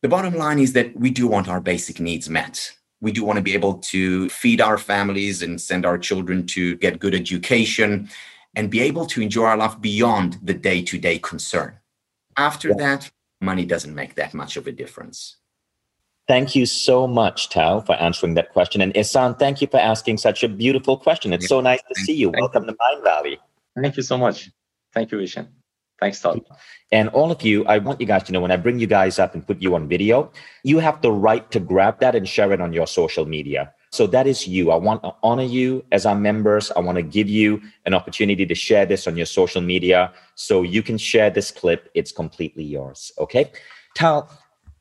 [0.01, 3.37] The bottom line is that we do want our basic needs met we do want
[3.37, 8.09] to be able to feed our families and send our children to get good education
[8.55, 11.79] and be able to enjoy our life beyond the day to day concern.
[12.37, 12.75] After yeah.
[12.79, 15.37] that, money doesn't make that much of a difference.
[16.27, 18.81] Thank you so much, Tal, for answering that question.
[18.81, 21.33] And Isan, thank you for asking such a beautiful question.
[21.33, 22.31] It's so nice to see you.
[22.31, 23.37] Welcome to Mindvalley.
[23.81, 24.51] Thank you so much.
[24.93, 25.49] Thank you, Vishen.
[26.01, 26.45] Thanks, Tal.
[26.93, 29.19] And all of you, I want you guys to know when I bring you guys
[29.19, 30.31] up and put you on video,
[30.63, 33.73] you have the right to grab that and share it on your social media.
[33.93, 34.71] So that is you.
[34.71, 36.71] I want to honor you as our members.
[36.73, 40.63] I want to give you an opportunity to share this on your social media so
[40.63, 41.89] you can share this clip.
[41.95, 43.11] It's completely yours.
[43.19, 43.51] Okay.
[43.95, 44.29] Tal,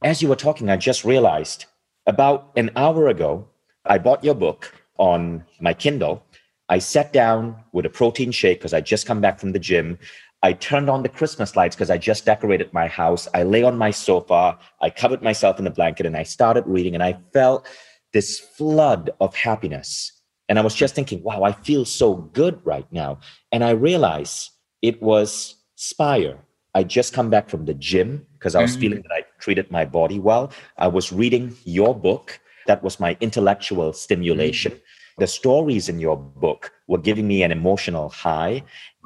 [0.04, 1.66] as you were talking, I just realized
[2.06, 3.48] about an hour ago,
[3.86, 6.26] I bought your book on my Kindle.
[6.68, 10.00] I sat down with a protein shake because I just come back from the gym.
[10.46, 13.28] I turned on the Christmas lights because I just decorated my house.
[13.34, 16.94] I lay on my sofa, I covered myself in a blanket, and I started reading,
[16.94, 17.68] and I felt
[18.14, 20.12] this flood of happiness.
[20.48, 23.18] And I was just thinking, wow, I feel so good right now.
[23.52, 24.52] And I realized
[24.84, 26.38] it was Spire.
[26.76, 28.82] I just come back from the gym because I was mm-hmm.
[28.82, 30.52] feeling that I treated my body well.
[30.78, 32.40] I was reading your book.
[32.68, 34.74] That was my intellectual stimulation.
[34.74, 34.85] Mm-hmm.
[35.18, 38.64] The stories in your book were giving me an emotional high.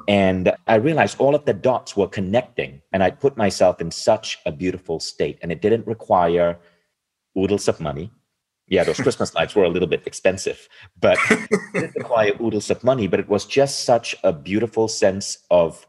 [0.08, 2.82] And I realized all of the dots were connecting.
[2.92, 5.38] And I put myself in such a beautiful state.
[5.42, 6.58] And it didn't require
[7.38, 8.10] oodles of money.
[8.66, 10.68] Yeah, those Christmas lights were a little bit expensive,
[11.00, 13.08] but it didn't require oodles of money.
[13.08, 15.86] But it was just such a beautiful sense of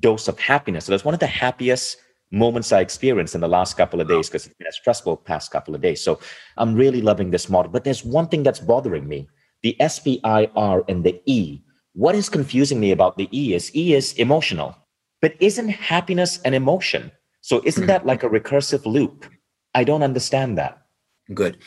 [0.00, 0.86] dose of happiness.
[0.86, 1.98] So that's one of the happiest
[2.30, 5.50] moments I experienced in the last couple of days because it's been a stressful past
[5.50, 6.02] couple of days.
[6.02, 6.18] So
[6.56, 7.70] I'm really loving this model.
[7.70, 9.28] But there's one thing that's bothering me
[9.64, 11.60] the S P I R and the E.
[11.94, 14.76] What is confusing me about the E is E is emotional,
[15.22, 17.10] but isn't happiness an emotion?
[17.40, 19.26] So isn't that like a recursive loop?
[19.74, 20.82] I don't understand that.
[21.32, 21.58] Good.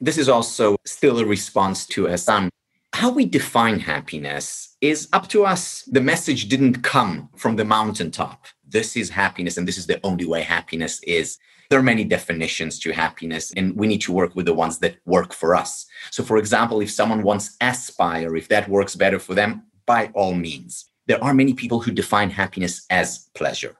[0.00, 2.50] This is also still a response to Hassan.
[2.92, 5.82] How we define happiness is up to us.
[5.90, 8.46] The message didn't come from the mountaintop.
[8.68, 11.38] This is happiness, and this is the only way happiness is.
[11.70, 14.96] There are many definitions to happiness, and we need to work with the ones that
[15.06, 15.86] work for us.
[16.10, 20.34] So, for example, if someone wants aspire, if that works better for them, by all
[20.34, 20.86] means.
[21.06, 23.76] There are many people who define happiness as pleasure,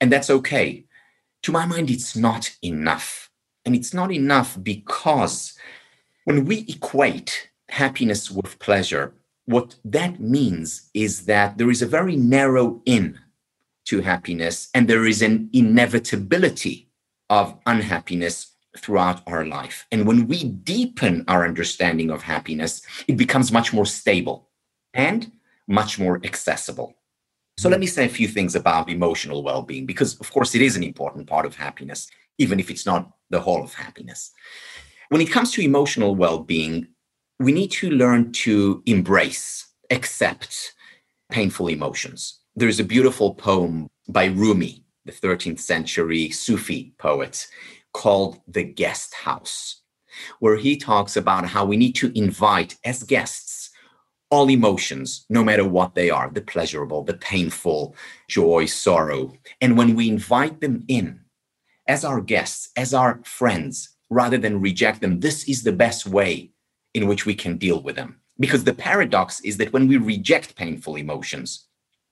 [0.00, 0.86] and that's okay.
[1.44, 3.30] To my mind, it's not enough.
[3.64, 5.56] And it's not enough because
[6.24, 9.14] when we equate happiness with pleasure,
[9.44, 13.20] what that means is that there is a very narrow in
[13.84, 16.89] to happiness and there is an inevitability
[17.30, 19.86] of unhappiness throughout our life.
[19.90, 24.50] And when we deepen our understanding of happiness, it becomes much more stable
[24.92, 25.30] and
[25.66, 26.94] much more accessible.
[27.56, 30.62] So let me say a few things about emotional well being, because of course it
[30.62, 32.08] is an important part of happiness,
[32.38, 34.32] even if it's not the whole of happiness.
[35.08, 36.88] When it comes to emotional well being,
[37.38, 40.72] we need to learn to embrace, accept
[41.30, 42.40] painful emotions.
[42.56, 47.46] There's a beautiful poem by Rumi, the 13th century Sufi poet,
[47.92, 49.82] called The Guest House,
[50.38, 53.70] where he talks about how we need to invite as guests
[54.30, 57.96] all emotions, no matter what they are the pleasurable, the painful,
[58.28, 59.32] joy, sorrow.
[59.60, 61.20] And when we invite them in
[61.88, 66.52] as our guests, as our friends, rather than reject them, this is the best way
[66.94, 68.20] in which we can deal with them.
[68.38, 71.66] Because the paradox is that when we reject painful emotions,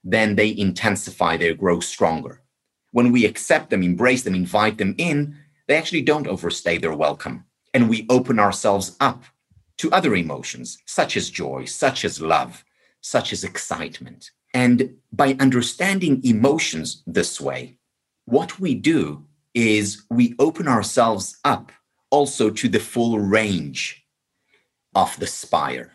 [0.04, 2.42] then they intensify, they grow stronger.
[2.92, 5.36] When we accept them, embrace them, invite them in,
[5.66, 7.44] they actually don't overstay their welcome.
[7.74, 9.24] And we open ourselves up
[9.78, 12.64] to other emotions, such as joy, such as love,
[13.00, 14.30] such as excitement.
[14.54, 17.76] And by understanding emotions this way,
[18.24, 21.72] what we do is we open ourselves up
[22.10, 24.04] also to the full range
[24.94, 25.92] of the spire.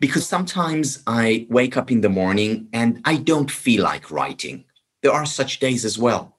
[0.00, 4.64] Because sometimes I wake up in the morning and I don't feel like writing.
[5.06, 6.36] There are such days as well.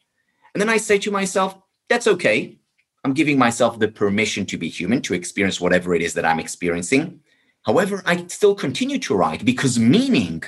[0.53, 1.57] And then I say to myself,
[1.87, 2.59] that's okay.
[3.05, 6.41] I'm giving myself the permission to be human, to experience whatever it is that I'm
[6.41, 7.21] experiencing.
[7.65, 10.43] However, I still continue to write because meaning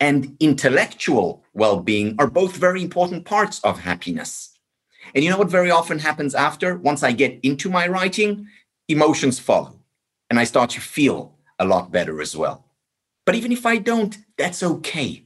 [0.00, 4.50] and intellectual well being are both very important parts of happiness.
[5.14, 6.76] And you know what very often happens after?
[6.76, 8.48] Once I get into my writing,
[8.86, 9.80] emotions follow
[10.28, 12.66] and I start to feel a lot better as well.
[13.24, 15.24] But even if I don't, that's okay.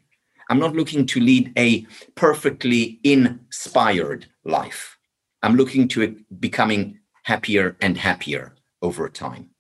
[0.49, 4.97] I'm not looking to lead a perfectly inspired life.
[5.43, 9.51] I'm looking to becoming happier and happier over time.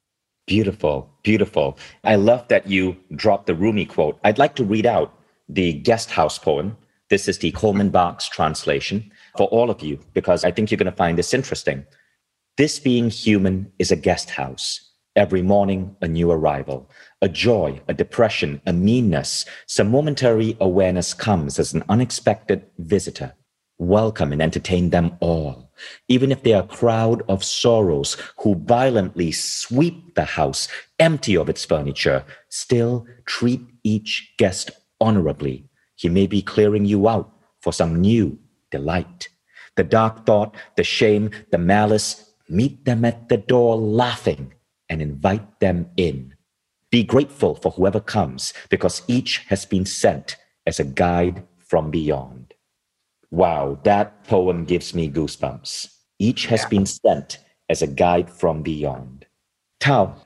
[0.47, 1.78] Beautiful, beautiful.
[2.05, 4.18] I love that you dropped the Rumi quote.
[4.22, 5.12] I'd like to read out
[5.49, 6.76] the guest house poem.
[7.11, 10.91] This is the Coleman Barks translation for all of you because I think you're going
[10.91, 11.84] to find this interesting.
[12.57, 16.91] This being human is a guest house Every morning, a new arrival,
[17.23, 23.33] a joy, a depression, a meanness, some momentary awareness comes as an unexpected visitor.
[23.79, 25.73] Welcome and entertain them all,
[26.09, 31.49] even if they are a crowd of sorrows who violently sweep the house empty of
[31.49, 32.23] its furniture.
[32.51, 35.67] Still treat each guest honorably.
[35.95, 38.39] He may be clearing you out for some new
[38.71, 39.31] delight.
[39.77, 44.53] The dark thought, the shame, the malice, meet them at the door laughing
[44.89, 46.34] and invite them in.
[46.91, 52.55] Be grateful for whoever comes because each has been sent as a guide from beyond.
[53.30, 55.89] Wow, that poem gives me goosebumps.
[56.18, 56.68] Each has yeah.
[56.68, 59.26] been sent as a guide from beyond.
[59.80, 60.24] Tal,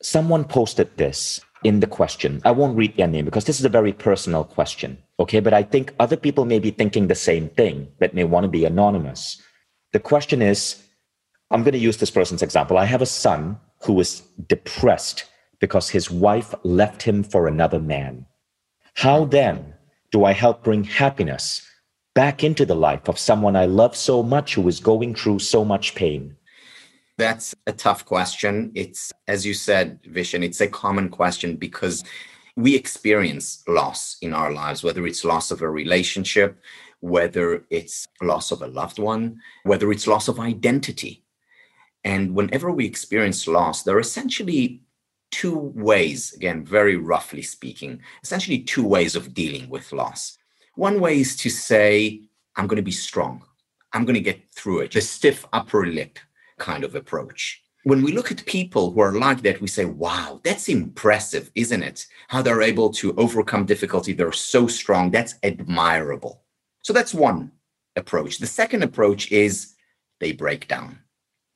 [0.00, 2.40] someone posted this in the question.
[2.44, 4.98] I won't read their name because this is a very personal question.
[5.18, 8.44] Okay, but I think other people may be thinking the same thing that may want
[8.44, 9.42] to be anonymous.
[9.92, 10.82] The question is
[11.50, 12.78] I'm going to use this person's example.
[12.78, 15.24] I have a son who was depressed
[15.58, 18.26] because his wife left him for another man.
[18.94, 19.74] How then
[20.10, 21.62] do I help bring happiness
[22.14, 25.64] back into the life of someone I love so much who is going through so
[25.64, 26.36] much pain?
[27.18, 28.72] That's a tough question.
[28.74, 32.02] It's, as you said, Vishen, it's a common question because
[32.56, 36.58] we experience loss in our lives, whether it's loss of a relationship,
[37.00, 41.24] whether it's loss of a loved one, whether it's loss of identity.
[42.04, 44.82] And whenever we experience loss, there are essentially
[45.30, 50.38] two ways, again, very roughly speaking, essentially two ways of dealing with loss.
[50.76, 52.22] One way is to say,
[52.56, 53.42] I'm going to be strong.
[53.92, 54.92] I'm going to get through it.
[54.92, 56.18] The stiff upper lip
[56.58, 57.62] kind of approach.
[57.84, 61.82] When we look at people who are like that, we say, wow, that's impressive, isn't
[61.82, 62.06] it?
[62.28, 64.12] How they're able to overcome difficulty.
[64.12, 65.10] They're so strong.
[65.10, 66.42] That's admirable.
[66.82, 67.52] So that's one
[67.96, 68.38] approach.
[68.38, 69.74] The second approach is
[70.18, 70.98] they break down,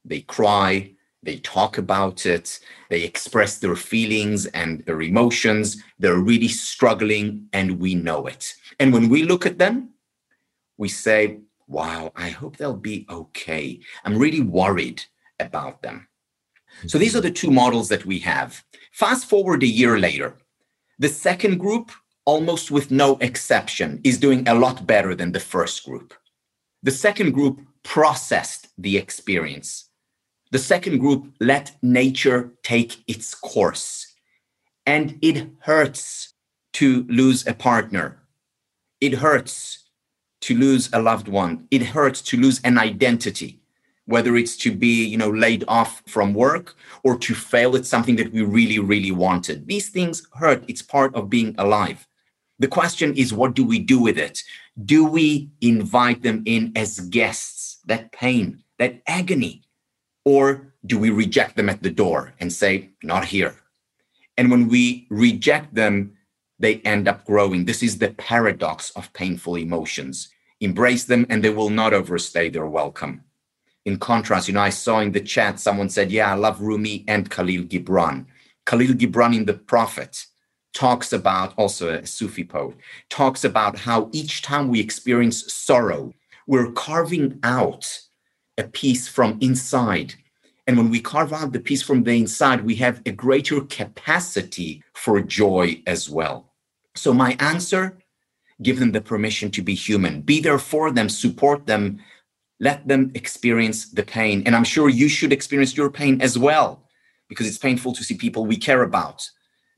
[0.04, 0.92] they cry,
[1.22, 5.82] they talk about it, they express their feelings and their emotions.
[5.98, 8.54] They're really struggling, and we know it.
[8.78, 9.90] And when we look at them,
[10.76, 13.80] we say, wow, I hope they'll be okay.
[14.04, 15.02] I'm really worried
[15.40, 16.08] about them.
[16.86, 18.62] So these are the two models that we have.
[18.92, 20.36] Fast forward a year later,
[20.98, 21.90] the second group,
[22.24, 26.14] almost with no exception, is doing a lot better than the first group.
[26.82, 29.88] The second group processed the experience.
[30.50, 34.14] The second group let nature take its course.
[34.86, 36.34] And it hurts
[36.74, 38.20] to lose a partner.
[39.00, 39.84] It hurts
[40.42, 41.66] to lose a loved one.
[41.70, 43.60] It hurts to lose an identity,
[44.06, 48.16] whether it's to be, you know, laid off from work or to fail at something
[48.16, 49.66] that we really, really wanted.
[49.66, 50.64] These things hurt.
[50.68, 52.06] It's part of being alive.
[52.58, 54.42] The question is, what do we do with it?
[54.84, 59.63] Do we invite them in as guests, that pain, that agony?
[60.24, 63.56] Or do we reject them at the door and say, not here?
[64.36, 66.16] And when we reject them,
[66.58, 67.64] they end up growing.
[67.64, 72.66] This is the paradox of painful emotions embrace them and they will not overstay their
[72.66, 73.22] welcome.
[73.84, 77.04] In contrast, you know, I saw in the chat someone said, Yeah, I love Rumi
[77.06, 78.26] and Khalil Gibran.
[78.64, 80.24] Khalil Gibran in The Prophet
[80.72, 82.76] talks about, also a Sufi poet,
[83.10, 86.14] talks about how each time we experience sorrow,
[86.46, 88.00] we're carving out
[88.58, 90.14] a piece from inside.
[90.66, 94.82] And when we carve out the piece from the inside, we have a greater capacity
[94.94, 96.52] for joy as well.
[96.94, 97.98] So, my answer
[98.62, 101.98] give them the permission to be human be there for them support them
[102.60, 106.86] let them experience the pain and i'm sure you should experience your pain as well
[107.28, 109.28] because it's painful to see people we care about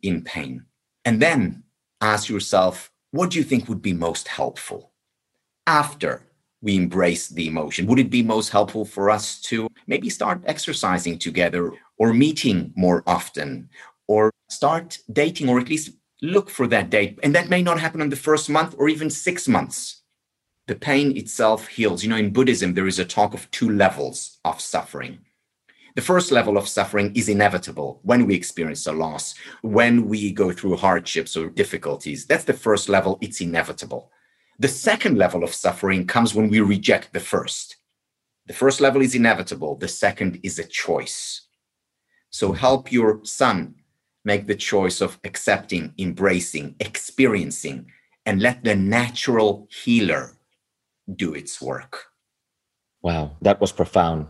[0.03, 0.65] in pain
[1.05, 1.63] and then
[2.01, 4.93] ask yourself what do you think would be most helpful
[5.67, 6.26] after
[6.63, 11.19] we embrace the emotion would it be most helpful for us to maybe start exercising
[11.19, 13.69] together or meeting more often
[14.09, 15.91] or start dating or at least
[16.23, 17.19] look for that date.
[17.23, 20.03] And that may not happen in the first month or even six months.
[20.67, 22.03] The pain itself heals.
[22.03, 25.19] You know, in Buddhism, there is a talk of two levels of suffering.
[25.95, 30.53] The first level of suffering is inevitable when we experience a loss, when we go
[30.53, 32.27] through hardships or difficulties.
[32.27, 34.11] That's the first level, it's inevitable.
[34.59, 37.77] The second level of suffering comes when we reject the first.
[38.47, 41.43] The first level is inevitable, the second is a choice.
[42.31, 43.75] So help your son
[44.25, 47.91] make the choice of accepting, embracing, experiencing,
[48.25, 50.33] and let the natural healer
[51.15, 52.07] do its work.
[53.03, 54.27] Wow, that was profound.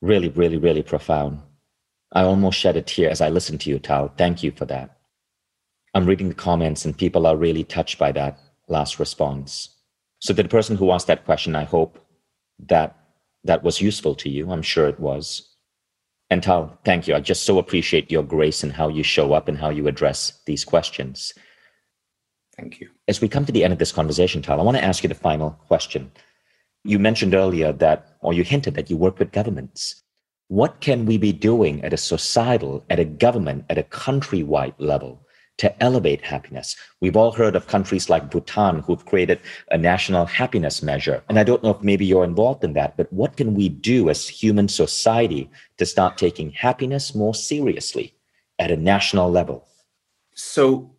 [0.00, 1.40] Really, really, really profound.
[2.12, 4.12] I almost shed a tear as I listened to you, Tal.
[4.16, 4.98] Thank you for that.
[5.94, 8.38] I'm reading the comments, and people are really touched by that
[8.72, 9.76] last response.
[10.20, 11.98] So, to the person who asked that question, I hope
[12.58, 12.96] that
[13.44, 14.50] that was useful to you.
[14.50, 15.48] I'm sure it was.
[16.30, 17.14] And Tal, thank you.
[17.14, 20.40] I just so appreciate your grace and how you show up and how you address
[20.46, 21.34] these questions.
[22.56, 22.88] Thank you.
[23.08, 25.08] As we come to the end of this conversation, Tal, I want to ask you
[25.08, 26.10] the final question.
[26.84, 30.02] You mentioned earlier that, or you hinted that you work with governments.
[30.48, 35.26] What can we be doing at a societal, at a government, at a countrywide level
[35.58, 36.76] to elevate happiness.
[37.00, 39.40] We've all heard of countries like Bhutan who've created
[39.70, 41.22] a national happiness measure.
[41.28, 44.08] And I don't know if maybe you're involved in that, but what can we do
[44.08, 48.14] as human society to start taking happiness more seriously
[48.58, 49.68] at a national level?
[50.34, 50.90] So,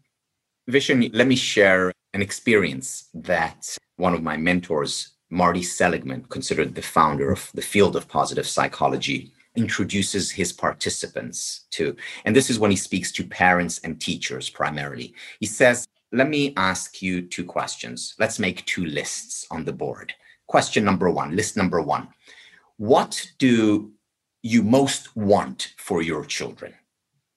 [0.69, 6.81] Vishen, let me share an experience that one of my mentors, Marty Seligman, considered the
[6.81, 11.95] founder of the field of positive psychology, introduces his participants to.
[12.25, 15.13] And this is when he speaks to parents and teachers primarily.
[15.39, 18.15] He says, Let me ask you two questions.
[18.19, 20.13] Let's make two lists on the board.
[20.47, 22.07] Question number one, list number one
[22.77, 23.91] What do
[24.41, 26.73] you most want for your children?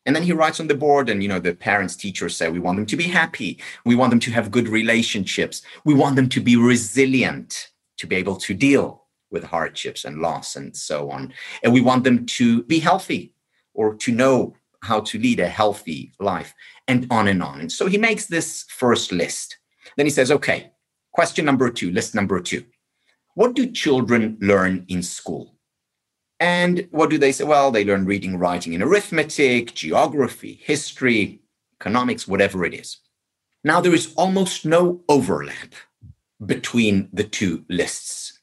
[0.06, 2.60] And then he writes on the board, and you know, the parents, teachers say, We
[2.60, 3.58] want them to be happy.
[3.84, 5.62] We want them to have good relationships.
[5.84, 10.56] We want them to be resilient, to be able to deal with hardships and loss
[10.56, 11.32] and so on.
[11.62, 13.34] And we want them to be healthy
[13.74, 16.54] or to know how to lead a healthy life
[16.88, 17.60] and on and on.
[17.60, 19.58] And so he makes this first list.
[19.96, 20.70] Then he says, okay,
[21.12, 22.64] question number two, list number two.
[23.34, 25.56] What do children learn in school?
[26.38, 27.44] And what do they say?
[27.44, 31.40] Well, they learn reading, writing, and arithmetic, geography, history,
[31.80, 32.98] economics, whatever it is.
[33.64, 35.74] Now, there is almost no overlap
[36.44, 38.35] between the two lists.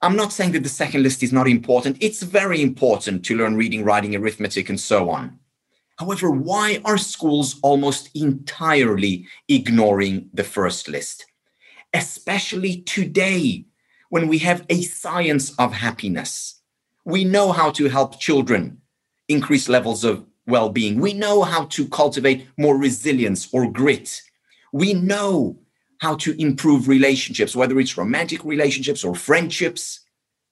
[0.00, 1.98] I'm not saying that the second list is not important.
[2.00, 5.38] It's very important to learn reading, writing, arithmetic, and so on.
[5.98, 11.26] However, why are schools almost entirely ignoring the first list?
[11.92, 13.64] Especially today,
[14.08, 16.60] when we have a science of happiness.
[17.04, 18.80] We know how to help children
[19.28, 21.00] increase levels of well being.
[21.00, 24.22] We know how to cultivate more resilience or grit.
[24.72, 25.58] We know
[25.98, 30.00] how to improve relationships, whether it's romantic relationships or friendships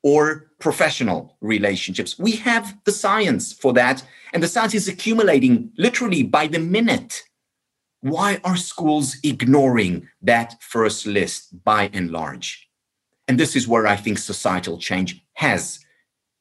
[0.03, 2.19] or professional relationships.
[2.19, 7.23] We have the science for that, and the science is accumulating literally by the minute.
[8.01, 12.69] Why are schools ignoring that first list by and large?
[13.27, 15.81] And this is where I think societal change has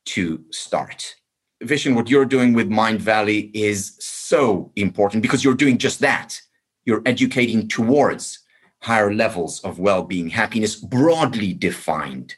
[0.05, 1.15] to start.
[1.63, 6.39] Vishen, what you're doing with Mindvalley is so important because you're doing just that.
[6.85, 8.39] You're educating towards
[8.85, 12.35] higher levels of well being, happiness broadly defined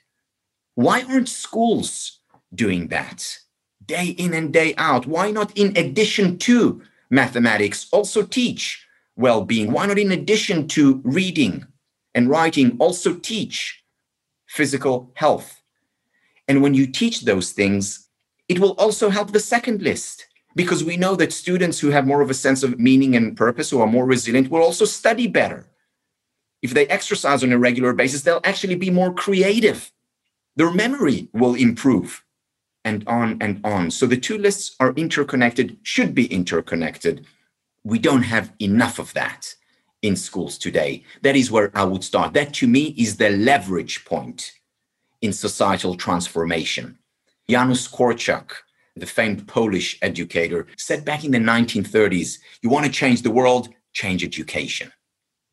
[0.77, 2.19] why aren't schools
[2.53, 3.39] doing that
[3.83, 5.07] day in and day out?
[5.07, 8.85] Why not, in addition to mathematics, also teach
[9.15, 9.71] well being?
[9.71, 11.65] Why not, in addition to reading
[12.13, 13.83] and writing, also teach
[14.45, 15.63] physical health?
[16.47, 18.07] And when you teach those things,
[18.47, 22.21] it will also help the second list because we know that students who have more
[22.21, 25.65] of a sense of meaning and purpose, who are more resilient, will also study better.
[26.61, 29.91] If they exercise on a regular basis, they'll actually be more creative
[30.57, 32.25] their memory will improve
[32.83, 33.91] and on and on.
[33.91, 37.25] So the two lists are interconnected, should be interconnected.
[37.83, 39.53] We don't have enough of that
[40.01, 41.03] in schools today.
[41.21, 42.33] That is where I would start.
[42.33, 44.51] That to me is the leverage point
[45.21, 46.97] in societal transformation.
[47.47, 48.51] Janusz Korczak,
[48.95, 53.69] the famed Polish educator, said back in the 1930s, you want to change the world,
[53.93, 54.91] change education.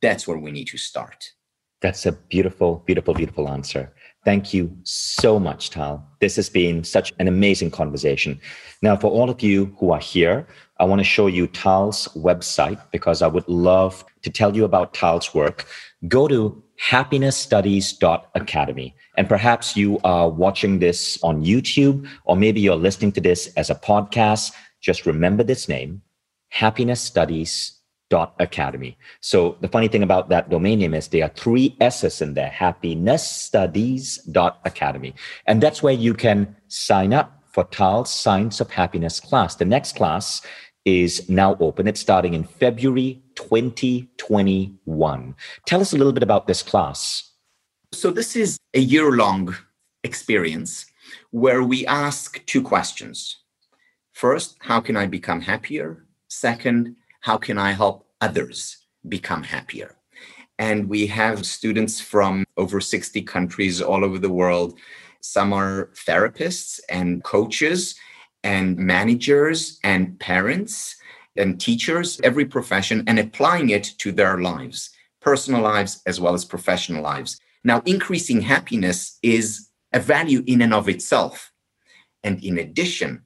[0.05, 1.33] That's where we need to start.
[1.81, 3.91] That's a beautiful, beautiful, beautiful answer.
[4.23, 6.07] Thank you so much, Tal.
[6.21, 8.39] This has been such an amazing conversation.
[8.83, 10.47] Now, for all of you who are here,
[10.79, 14.93] I want to show you Tal's website because I would love to tell you about
[14.93, 15.65] Tal's work.
[16.07, 18.95] Go to happinessstudies.academy.
[19.17, 23.71] And perhaps you are watching this on YouTube, or maybe you're listening to this as
[23.71, 24.53] a podcast.
[24.83, 26.03] Just remember this name,
[26.51, 27.81] Happiness Studies
[28.11, 28.97] dot academy.
[29.21, 32.51] So the funny thing about that domain name is there are three S's in there,
[32.51, 35.15] happiness studies dot academy.
[35.47, 39.55] And that's where you can sign up for Tal's Science of Happiness class.
[39.55, 40.43] The next class
[40.85, 41.87] is now open.
[41.89, 45.35] It's starting in February 2021.
[45.67, 47.31] Tell us a little bit about this class.
[47.93, 49.57] So this is a year-long
[50.03, 50.87] experience
[51.31, 53.39] where we ask two questions.
[54.13, 56.05] First, how can I become happier?
[56.29, 59.97] Second, how can I help others become happier?
[60.59, 64.79] And we have students from over 60 countries all over the world.
[65.23, 67.95] Some are therapists and coaches
[68.43, 70.97] and managers and parents
[71.35, 74.91] and teachers, every profession, and applying it to their lives,
[75.23, 77.41] personal lives as well as professional lives.
[77.65, 81.53] Now, increasing happiness is a value in and of itself.
[82.23, 83.23] And in addition,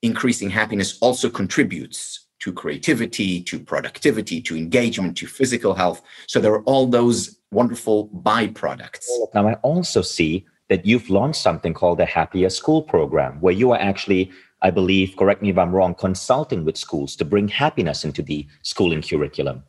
[0.00, 6.02] increasing happiness also contributes to creativity, to productivity, to engagement, to physical health.
[6.26, 9.06] So there are all those wonderful byproducts.
[9.34, 13.72] Now, I also see that you've launched something called the Happier School program, where you
[13.72, 14.30] are actually,
[14.62, 18.46] I believe, correct me if I'm wrong, consulting with schools to bring happiness into the
[18.62, 19.64] schooling curriculum.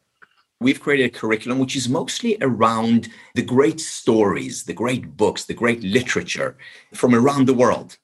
[0.62, 5.54] We've created a curriculum which is mostly around the great stories, the great books, the
[5.54, 6.58] great literature
[6.94, 7.98] from around the world.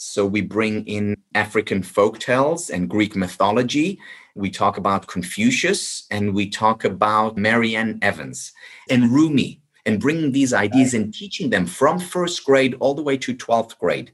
[0.00, 3.98] So we bring in African folk tales and Greek mythology.
[4.36, 8.52] We talk about Confucius and we talk about Marianne Evans
[8.88, 13.16] and Rumi and bringing these ideas and teaching them from first grade all the way
[13.16, 14.12] to 12th grade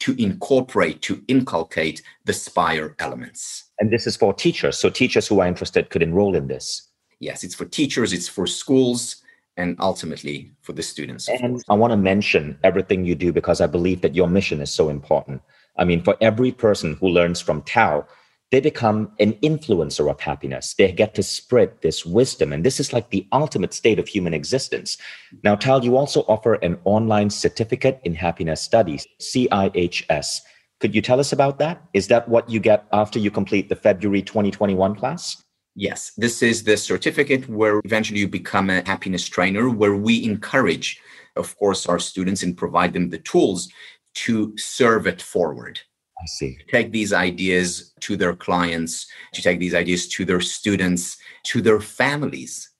[0.00, 3.70] to incorporate, to inculcate the spire elements.
[3.78, 4.76] And this is for teachers.
[4.76, 6.90] So teachers who are interested could enroll in this.
[7.20, 9.21] Yes, it's for teachers, it's for schools,
[9.56, 11.28] and ultimately for the students.
[11.28, 14.70] And I want to mention everything you do because I believe that your mission is
[14.70, 15.42] so important.
[15.76, 18.06] I mean, for every person who learns from Tal,
[18.50, 20.74] they become an influencer of happiness.
[20.74, 22.52] They get to spread this wisdom.
[22.52, 24.98] And this is like the ultimate state of human existence.
[25.42, 30.40] Now, Tal, you also offer an online certificate in happiness studies, CIHS.
[30.80, 31.82] Could you tell us about that?
[31.94, 35.41] Is that what you get after you complete the February 2021 class?
[35.74, 41.00] Yes, this is the certificate where eventually you become a happiness trainer, where we encourage,
[41.36, 43.70] of course, our students and provide them the tools
[44.14, 45.80] to serve it forward.
[46.20, 46.58] I see.
[46.70, 51.80] Take these ideas to their clients, to take these ideas to their students, to their
[51.80, 52.70] families,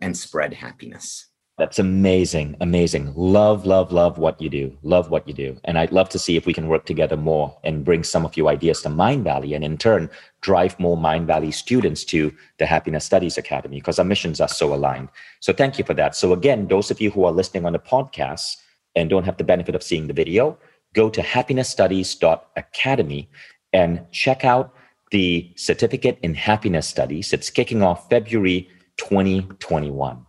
[0.00, 1.26] and spread happiness.
[1.60, 2.56] That's amazing.
[2.62, 3.12] Amazing.
[3.14, 4.74] Love, love, love what you do.
[4.82, 5.58] Love what you do.
[5.64, 8.34] And I'd love to see if we can work together more and bring some of
[8.34, 10.08] your ideas to Mindvalley and in turn
[10.40, 15.10] drive more Mindvalley students to the Happiness Studies Academy because our missions are so aligned.
[15.40, 16.16] So thank you for that.
[16.16, 18.56] So again, those of you who are listening on the podcast
[18.96, 20.56] and don't have the benefit of seeing the video,
[20.94, 23.28] go to happinessstudies.academy
[23.74, 24.74] and check out
[25.10, 27.34] the certificate in happiness studies.
[27.34, 30.24] It's kicking off February 2021.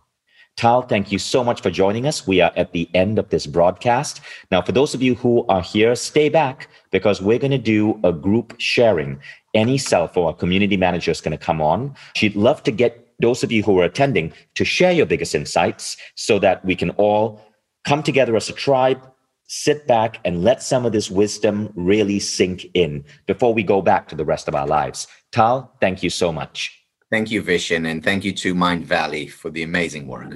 [0.56, 2.26] Tal, thank you so much for joining us.
[2.26, 4.20] We are at the end of this broadcast.
[4.50, 7.98] Now, for those of you who are here, stay back because we're going to do
[8.04, 9.18] a group sharing.
[9.54, 11.94] Any self or community manager is going to come on.
[12.14, 15.96] She'd love to get those of you who are attending to share your biggest insights
[16.16, 17.40] so that we can all
[17.84, 19.00] come together as a tribe,
[19.46, 24.08] sit back and let some of this wisdom really sink in before we go back
[24.08, 25.06] to the rest of our lives.
[25.30, 26.81] Tal, thank you so much.
[27.12, 30.32] Thank you, Vishen, and thank you to Mindvalley for the amazing work.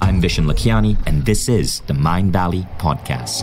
[0.00, 3.42] I'm Vishen Lakhiani, and this is the Mindvalley Podcast.